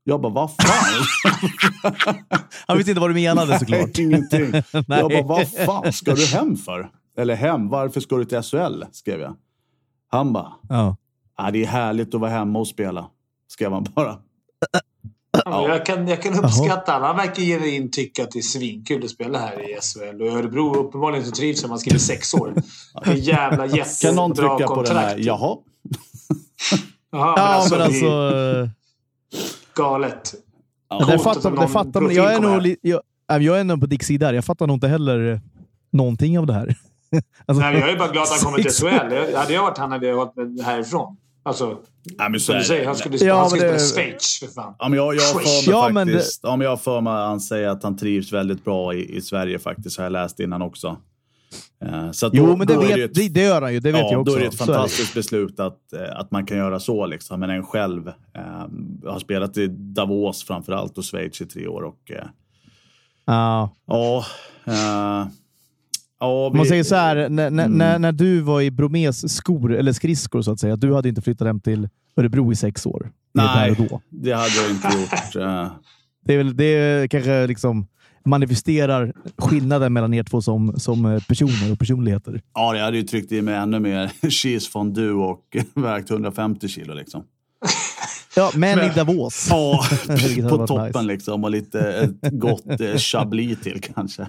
[0.05, 1.05] Jag bara, vad fan?
[2.67, 3.81] han visste inte vad du menade såklart.
[3.99, 4.63] Nej, ingenting.
[4.73, 6.91] Jag bara, vad fan ska du hem för?
[7.19, 8.83] Eller hem, varför ska du till SHL?
[8.93, 9.37] Skrev jag.
[10.11, 10.97] Han bara, ja.
[11.35, 13.07] Ah, det är härligt att vara hemma och spela.
[13.49, 14.19] Skrev han bara.
[15.45, 17.07] Ja, jag, kan, jag kan uppskatta alla.
[17.07, 20.23] Han verkar genuint tycka att det är svinkul att spela här i SHL.
[20.23, 22.55] Och Örebro uppenbarligen så trivs som han skriver sex år.
[23.05, 25.17] Det är jävla jättebra Kan någon trycka på den här?
[25.19, 25.57] Jaha?
[27.13, 27.75] Jaha, men alltså...
[27.75, 28.71] Men alltså är...
[29.75, 30.35] Galet.
[30.89, 31.05] Ja.
[31.07, 33.03] Det fattar, det fattar, jag, är nog, jag,
[33.43, 34.35] jag är nog på Dicks sida.
[34.35, 35.41] Jag fattar nog inte heller
[35.93, 36.67] någonting av det här.
[37.47, 39.37] alltså, Nej, jag är bara glad att han kommer till SHL.
[39.37, 41.17] Hade jag varit han hade jag varit härifrån.
[41.47, 41.79] Alltså,
[42.19, 43.79] ja, men så som du säger, han skulle, ja, han skulle det...
[43.79, 44.75] spela Schweiz för fan.
[44.79, 46.49] Ja, men jag, jag för mig ja, faktiskt, det...
[46.49, 49.97] ja, jag för mig han säger att han trivs väldigt bra i, i Sverige faktiskt,
[49.97, 50.97] har jag läst innan också.
[51.85, 53.81] Uh, så då, jo, men det, vet, ett, det, det, gör han ju.
[53.81, 54.33] Det vet ja, jag också.
[54.33, 57.07] Då är det ett fantastiskt beslut att, uh, att man kan göra så.
[57.07, 57.41] Liksom.
[57.41, 58.13] Men en själv uh,
[59.05, 61.83] har spelat i Davos framför allt och Schweiz i tre år.
[61.83, 62.11] Och,
[63.27, 63.71] ja.
[63.87, 65.31] Ja.
[66.21, 66.57] Ja, vi...
[66.57, 67.73] Man säger så här, när, mm.
[67.73, 71.23] när, när du var i Bromés skor, eller skridskor så att säga, du hade inte
[71.23, 73.11] flyttat hem till Örebro i sex år.
[73.35, 75.33] Nej, det, det hade jag inte gjort.
[76.25, 77.87] det, är väl, det kanske liksom
[78.25, 82.41] manifesterar skillnaden mellan er två som, som personer och personligheter.
[82.55, 85.41] Ja, jag hade ju tryckt i mig ännu mer cheese fondue och
[85.75, 86.95] vägt 150 kilo.
[86.95, 87.25] Liksom.
[88.37, 89.47] Ja, men, men i Davos.
[89.51, 89.85] Ja,
[90.49, 91.03] på toppen nice.
[91.03, 91.45] liksom.
[91.45, 94.27] Och lite ett gott eh, chablis till kanske.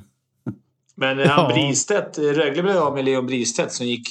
[0.97, 1.51] Men han ja.
[1.53, 4.09] Bristedt, Rögle blev av med Leon Bristedt som gick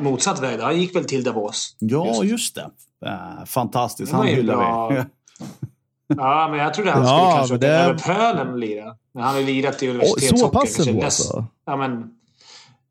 [0.00, 0.60] motsatt väg.
[0.60, 1.76] Han gick väl till Davos?
[1.78, 2.70] Ja, just, just det.
[3.06, 4.12] Uh, fantastiskt.
[4.12, 5.02] Han hyllar vi.
[6.16, 7.72] ja, men jag trodde han skulle ja, kanske åka det...
[7.72, 8.96] över pölen och lira.
[9.14, 10.38] Men han har ju lirat i universitetshockey.
[10.38, 11.44] Så pass ändå alltså?
[11.66, 12.10] Ja, men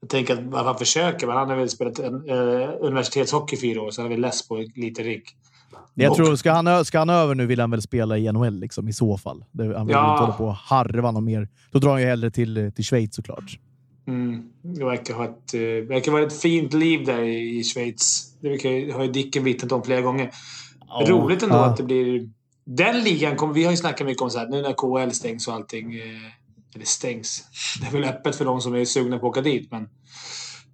[0.01, 3.81] jag tänker att han försöker, men han har väl spelat en, uh, universitetshockey i fyra
[3.81, 5.23] år, så han är väl less på lite rygg.
[5.93, 8.87] Jag tror, ska han, ska han över nu vill han väl spela i NHL liksom,
[8.87, 9.45] i så fall.
[9.57, 9.83] Han vill ja.
[9.85, 11.49] inte hålla på och harva någon mer.
[11.71, 13.59] Då drar han ju hellre till, till Schweiz såklart.
[14.07, 14.49] Mm.
[14.61, 18.33] Det verkar ha ett, uh, verkar vara ett fint liv där i, Schweiz.
[18.41, 20.31] Det verkar, har ju Dicken vittnat om flera gånger.
[20.89, 21.09] Oh.
[21.09, 21.65] Roligt ändå ja.
[21.65, 22.29] att det blir...
[22.65, 23.53] Den ligan kommer...
[23.53, 25.95] Vi har ju snackat mycket om så här, nu när KL stängs och allting.
[25.95, 27.43] Eh, eller stängs.
[27.81, 29.89] Det är väl öppet för de som är sugna på att åka dit, men...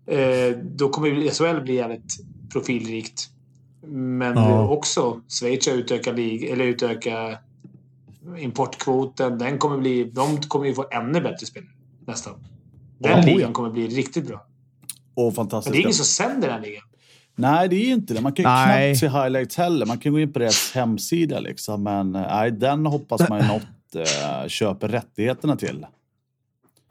[0.08, 2.18] Eh, då kommer SHL bli jävligt
[2.54, 3.30] profilrikt.
[3.92, 4.68] Men ja.
[4.68, 7.40] också Schweiz har utökat, eller utökat
[8.38, 9.38] importkvoten.
[9.38, 11.72] Den kommer bli, de kommer ju få ännu bättre spelare
[12.08, 12.34] nästan.
[13.00, 14.46] Den ja, ligan kommer bli riktigt bra.
[15.14, 15.70] Och fantastiskt.
[15.70, 16.84] Men det är ingen som sänder den ligan.
[17.36, 18.22] Nej, det är inte det.
[18.22, 18.98] Man kan ju nej.
[18.98, 19.86] knappt se highlights heller.
[19.86, 21.84] Man kan gå in på deras hemsida liksom.
[21.84, 23.64] Men nej, den hoppas man ju något
[23.96, 25.86] äh, köper rättigheterna till.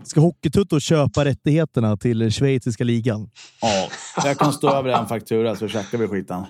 [0.02, 3.30] Ska Hockeytutto köpa rättigheterna till schweiziska ligan?
[3.60, 3.88] Ja,
[4.24, 6.44] jag kan stå över en faktura så checkar vi skiten.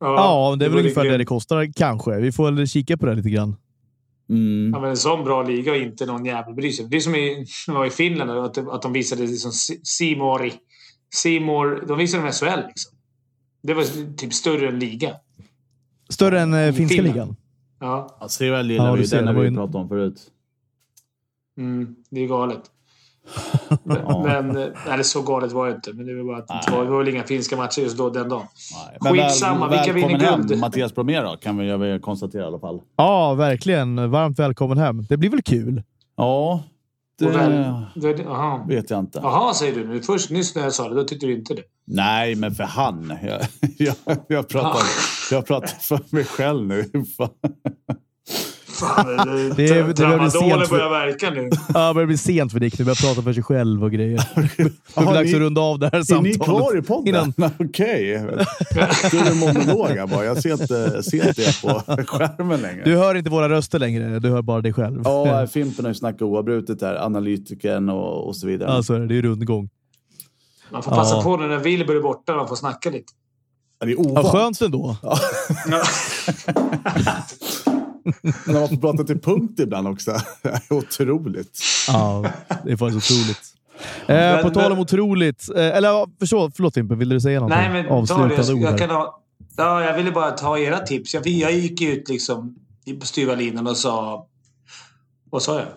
[0.00, 2.16] Ja, det är väl ungefär det det kostar kanske.
[2.20, 3.56] Vi får väl kika på det lite grann.
[4.28, 4.70] Mm.
[4.74, 6.86] Ja, men en sån bra liga och inte någon jävel bryr sig.
[6.88, 10.52] Det är som i, var i Finland, att, de- att de visade liksom Simori.
[11.14, 12.92] Simor, de visade med SHL liksom.
[13.62, 15.10] Det var typ större än liga.
[16.08, 17.14] Större än eh, finska Finland.
[17.14, 17.36] ligan.
[17.80, 19.08] Ja, Ja, CHL gillar Ja, vi du ju.
[19.08, 20.20] ser, Den har vi pratat om förut.
[21.58, 22.60] mm, det är galet.
[24.24, 25.92] Men, eh, eller så galet var det inte.
[25.92, 28.10] Men det var bara att det var, det var väl inga finska matcher just då
[28.10, 28.46] den dagen.
[28.72, 28.98] Nej.
[29.00, 30.50] Men Skitsamma, vilka vinner välkommen guld?
[30.50, 32.80] hem, Mattias Bromé då, kan vi, jag väl konstatera i alla fall.
[32.96, 34.10] Ja, verkligen.
[34.10, 35.06] Varmt välkommen hem.
[35.08, 35.82] Det blir väl kul?
[36.16, 36.62] Ja,
[37.18, 37.64] det väl,
[37.94, 38.64] det, aha.
[38.68, 39.20] vet jag inte.
[39.22, 40.02] Jaha, säger du nu.
[40.02, 41.62] Först nyss när jag sa det, då tyckte du inte det.
[41.84, 43.12] Nej, men för han.
[43.22, 43.40] Jag,
[44.06, 44.82] jag, jag, pratar,
[45.30, 46.84] jag pratar för mig själv nu.
[48.80, 49.06] Fan.
[49.06, 51.50] Det, Det- det, det börjar sent för- börjar verka nu.
[51.74, 52.84] Ja, det börjar bli sent för Dick nu.
[52.84, 54.22] börjar prata för sig själv och grejer.
[54.94, 56.38] Det är dags att runda av det här Är samtalet.
[56.38, 57.08] ni kvar i podden?
[57.36, 58.04] Innan- Okej.
[59.10, 60.24] Du är monolog bara.
[60.24, 62.82] Jag ser inte, ser inte er på skärmen längre.
[62.84, 64.18] Du hör inte våra röster längre.
[64.18, 65.00] Du hör bara dig själv.
[65.04, 66.94] Ja, Fimpen har ju snackat oavbrutet där.
[67.04, 68.70] Analytikern och, och så vidare.
[68.70, 69.06] Ja, så är det.
[69.06, 69.68] Det är rundgång.
[70.72, 71.22] Man får passa Ja.
[71.22, 72.36] på när Wilbur är borta.
[72.36, 73.12] Man får snacka lite.
[73.80, 74.28] Ja, det är Ja, ovant.
[74.28, 74.96] skönt ändå.
[78.46, 80.16] När man får prata till punkt ibland också.
[80.70, 81.58] Otroligt.
[81.88, 82.24] Ja,
[82.64, 83.40] det är faktiskt otroligt.
[84.06, 85.48] Eh, Men- på tal om otroligt.
[85.56, 86.06] Eh, eller ja,
[86.56, 87.58] förlåt, Fimpen, ville du säga någonting?
[87.72, 87.92] Nej, men.
[87.92, 88.78] Avslutande ord Jag, här.
[88.78, 89.20] kan ha,
[89.56, 91.14] ja, jag ville bara ta era tips.
[91.14, 92.56] Jag, jag gick ut liksom
[93.00, 94.26] på styva linan och sa...
[95.30, 95.68] Vad sa jag?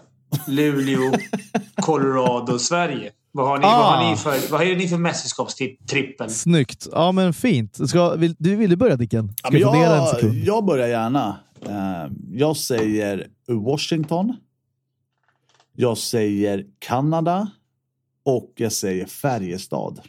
[0.47, 1.11] Luleå,
[1.82, 3.11] Colorado, Sverige.
[3.32, 4.09] Vad har ni, vad har Ah.
[4.09, 6.30] ni för, vad har ni för mästerskapstrippel?
[6.30, 6.88] Snyggt.
[6.91, 7.89] Ja, men fint.
[7.89, 9.34] Ska, vill, du, vill du börja Dicken?
[9.38, 10.34] Ska Ja, jag fundera en jag, sekund?
[10.43, 11.38] jag börjar gärna.
[11.66, 14.36] Eh, Jag säger Washington.
[15.74, 17.51] Jag säger Kanada.
[18.26, 20.01] Och jag säger Färjestad.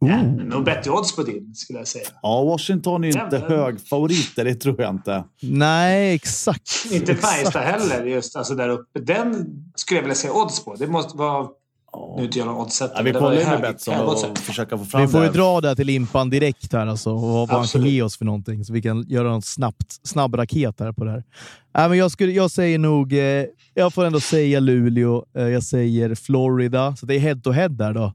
[0.00, 0.24] Oh.
[0.24, 2.04] Nog bättre odds på din, skulle jag säga.
[2.22, 3.48] Ja, Washington är inte Jävlar.
[3.48, 5.24] högfavoriter, det tror jag inte.
[5.42, 6.86] Nej, exakt.
[6.92, 7.14] Inte.
[7.14, 9.00] Färjestad heller, just alltså där uppe.
[9.00, 10.74] Den skulle jag vilja säga odds på.
[10.74, 11.48] Det måste vara...
[11.92, 12.12] Ja.
[12.16, 12.98] Nu är inte jag någon oddsättare.
[12.98, 14.04] Ja, vi det kollar ju med Betsson här.
[14.30, 15.32] och försöka få fram Vi får ju det.
[15.32, 18.64] dra det till Impan direkt här alltså, och vad han kan ge oss för någonting.
[18.64, 21.24] Så vi kan göra något snabbt, snabb raket här på det här.
[21.74, 25.62] Nej, men jag, skulle, jag säger nog, eh, jag får ändå säga Luleå, eh, jag
[25.62, 26.96] säger Florida.
[26.96, 28.12] Så det är head to head där då.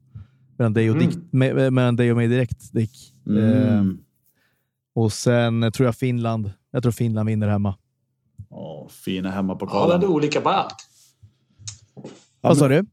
[0.58, 1.10] Mellan dig och, Mm.
[1.10, 3.14] Dick, me, mellan dig och mig direkt, Dick.
[3.28, 3.34] Eh,
[3.78, 3.98] Mm.
[4.96, 6.52] och sen eh, tror jag Finland.
[6.72, 7.76] Jag tror Finland vinner hemma.
[8.50, 9.92] Ja, fina det hemmapokalen.
[9.92, 10.76] hade olika på allt.
[12.42, 12.86] Vad sa du?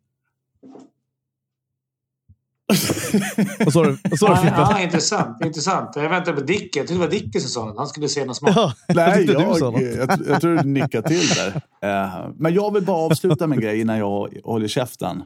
[2.74, 3.64] Du?
[3.64, 5.44] Vad sa du Ja, ja, intressant.
[5.44, 5.90] intressant.
[5.96, 6.78] Jag väntade på Dicke.
[6.78, 7.76] Jag tyckte det var Dicke som sa något.
[7.78, 8.52] Han skulle säga något smart.
[8.56, 9.80] Ja, jag Nej, jag, något.
[9.82, 11.62] jag, jag tror du nickade till där.
[11.82, 15.22] Eh, men jag vill bara avsluta med en grej innan jag håller käften.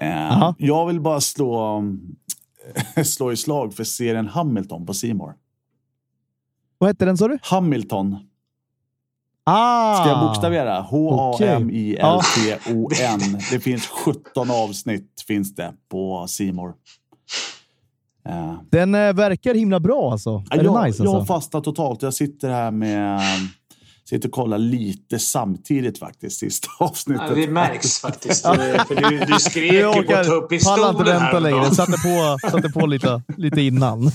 [0.00, 0.54] Eh, Jaha.
[0.58, 1.82] jag vill bara slå,
[3.04, 5.34] slå i slag för serien Hamilton på Simor.
[6.78, 7.38] Vad hette den sa du?
[7.42, 8.16] Hamilton.
[9.50, 9.94] Ah!
[10.00, 10.80] Ska jag bokstavera?
[12.00, 13.20] H-A-M-I-L-T-O-N.
[13.50, 16.72] Det finns 17 avsnitt finns det på Simor.
[18.28, 20.30] Eh, Den eh, verkar himla bra alltså.
[20.50, 21.34] Är jag, det nice jag har alltså?
[21.34, 22.02] fastnat totalt.
[22.02, 23.20] Jag sitter här med...
[24.10, 27.26] Sitter och kollar lite samtidigt faktiskt, sista avsnittet.
[27.28, 28.42] Ja, det märks faktiskt.
[28.42, 31.26] För du, du skrek Jag ju på att ta upp orkar, pallar inte pistolen vänta
[31.26, 31.40] här.
[31.40, 31.70] längre.
[31.70, 34.02] Satte på, satte på lite, lite innan.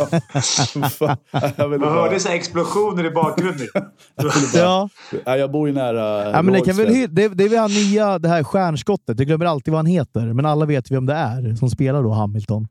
[1.58, 3.68] jag, Man bara, hörde så explosioner i bakgrunden.
[4.54, 4.89] ja.
[5.26, 7.72] ja, jag bor ju nära Ja, men det, kan väl, det, det är väl han
[7.72, 9.20] nya, det här stjärnskottet.
[9.20, 12.12] Jag glömmer alltid vad han heter, men alla vet vem det är som spelar då
[12.12, 12.68] Hamilton.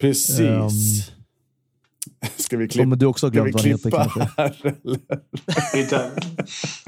[0.00, 0.40] Precis.
[0.40, 1.19] Ehm,
[2.50, 2.84] Ska vi klippa?
[2.92, 4.28] Om du också glömt vad han heter kanske.
[4.36, 6.10] här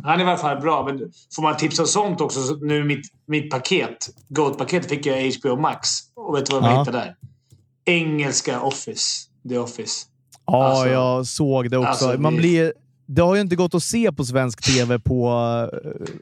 [0.03, 0.99] Han är i alla fall bra, men
[1.37, 2.43] får man tips om sånt också?
[2.43, 3.97] Så nu mitt, mitt paket,
[4.29, 5.89] Goat-paket, fick jag HBO Max.
[6.17, 6.79] Och vet du vad man Ja.
[6.81, 7.15] hittar där?
[7.85, 9.03] Engelska Office.
[9.49, 10.07] The Office.
[10.47, 11.89] Ja, Alltså- jag såg det också.
[11.89, 12.73] alltså, Man det- blir,
[13.07, 15.29] det har ju inte gått att se på svensk tv på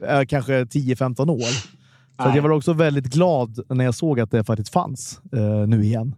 [0.09, 1.71] äh, kanske 10-15 år.
[2.23, 5.83] Så jag var också väldigt glad när jag såg att det faktiskt fanns eh, nu
[5.85, 6.15] igen.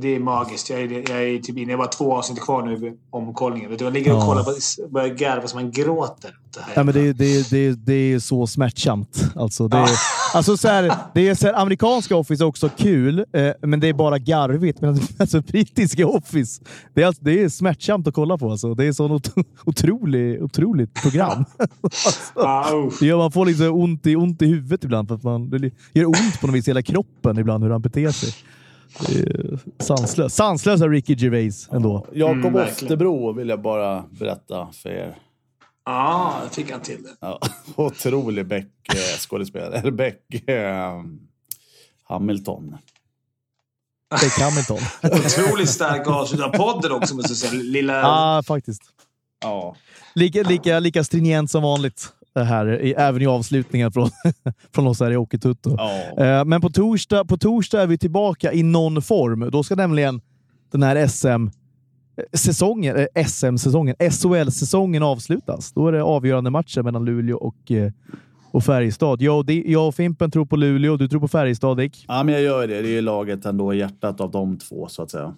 [0.00, 0.70] Det är magiskt.
[0.70, 1.70] Jag är, jag är typ inne.
[1.72, 3.66] Jag har bara två avsnitt kvar nu.
[3.68, 4.26] Vet du, jag ligger och Ja.
[4.26, 4.52] kollar på
[4.92, 6.28] börjar garva så man gråter.
[6.28, 6.72] åt Det här.
[6.74, 9.24] Ja, men det, är- det, det, det är så smärtsamt.
[9.36, 9.88] Alltså, det, är,
[10.34, 13.88] alltså, så här, det är så här, amerikanska Office är också kul, eh, men det
[13.88, 14.80] är bara garvigt.
[14.80, 16.62] Men alltså, brittiska Office,
[16.94, 18.50] det är, alltså, det är smärtsamt att kolla på.
[18.50, 18.74] Alltså.
[18.74, 19.30] Det är så ot
[19.64, 21.44] otroligt, otroligt program.
[22.34, 25.08] alltså, det gör, man får liksom ont, i, ont i huvudet ibland.
[25.08, 27.80] För att man, det gör ont på något vis i hela kroppen ibland hur han
[27.82, 28.30] beter sig.
[28.98, 30.36] Det är sanslöst.
[30.36, 32.06] Sanslösa Ricky Gervais ändå.
[32.12, 32.68] Jakob Mm.
[32.68, 35.18] Oftebro vill jag bara berätta för er.
[35.84, 37.10] Ja, jag fick han till det.
[37.20, 37.40] Ja,
[37.76, 39.78] otrolig Beck-skådespelare.
[39.78, 40.48] Eller Beck...
[40.48, 41.02] Eh,
[42.02, 42.76] Hamilton.
[44.22, 44.78] Beck Hamilton.
[45.02, 47.62] Otroligt stark avslut av podden också, måste jag säga.
[47.62, 47.92] Lilla...
[48.00, 48.82] Ja, faktiskt.
[49.40, 49.76] Ja.
[50.14, 52.08] Lika, lika, lika stringent som vanligt
[52.40, 54.10] det här, i, även i avslutningen från,
[54.74, 55.74] från oss här i Hockeytutto.
[55.78, 56.24] ja.
[56.24, 59.50] Eh, Men på torsdag, på torsdag är vi tillbaka i någon form.
[59.52, 60.20] Då ska nämligen
[60.72, 61.48] den här SM
[62.32, 65.72] säsongen, eh, SM-säsongen, SHL-säsongen avslutas.
[65.72, 67.92] Då är det avgörande matcher mellan Luleå och, eh,
[68.52, 69.22] och Färjestad.
[69.22, 72.04] Jag och, jag och Fimpen tror på Luleå, du tror på Färjestad, Dick.
[72.08, 72.82] ja, men jag gör det.
[72.82, 75.34] Det är ju laget ändå, hjärtat av de två, så att säga.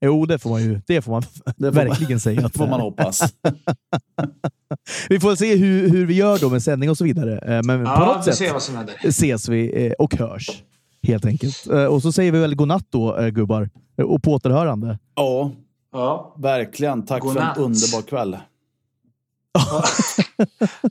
[0.00, 1.22] Jo, det får man ju det får man
[1.56, 2.40] Det får verkligen säga.
[2.52, 3.22] Det får man hoppas.
[5.08, 7.38] vi får se hur, hur vi gör då med sändning och så vidare.
[7.38, 8.94] Eh, Men på Ja, något vi får sätt se vad som händer.
[9.04, 10.62] ses vi eh, och hörs.
[11.02, 11.66] Helt enkelt.
[11.72, 13.70] Eh, Och så säger vi väl godnatt då, gubbar.
[14.04, 14.98] Och på återhörande.
[15.14, 15.52] Ja,
[15.92, 16.34] Ja.
[16.38, 17.06] verkligen.
[17.06, 17.54] Tack Godnatt.
[17.56, 18.36] för en underbar kväll.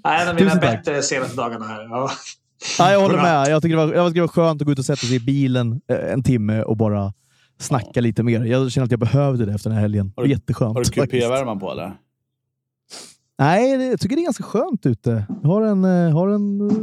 [0.04, 1.84] Nej, en av mina bättre senaste dagarna här.
[1.84, 2.10] Ja.
[2.80, 3.48] Ja, jag håller med.
[3.50, 5.16] Jag tycker, det var, jag tycker det var skönt att gå ut och sätta sig
[5.16, 7.14] i bilen en timme och bara
[7.58, 8.46] snacka lite mer.
[8.46, 10.14] Jag känner att jag behövde det efter den här helgen.
[10.16, 10.74] Har du- Jätteskönt.
[10.76, 11.12] Har du faktiskt.
[11.12, 11.94] kupévärmen på eller?
[13.40, 15.26] Nej, jag tycker det är ganska skönt ute.
[15.44, 16.76] Jag har en, eh, har en eh,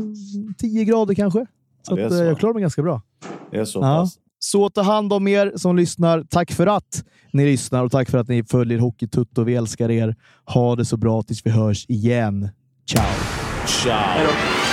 [0.59, 1.47] 10 grader kanske.
[1.83, 2.25] Så, Ja, att, eh, så.
[2.25, 3.03] jag klarar mig ganska bra.
[3.51, 3.83] Det är så Ja.
[4.01, 4.19] pass.
[4.39, 6.23] Så ta hand om er som lyssnar.
[6.31, 9.43] Tack för att ni lyssnar och tack för att ni följer Hockeytutto.
[9.45, 10.17] Vi älskar er.
[10.47, 12.49] Ha det så bra tills vi hörs igen.
[12.91, 13.05] Ciao!
[13.67, 14.64] Ciao!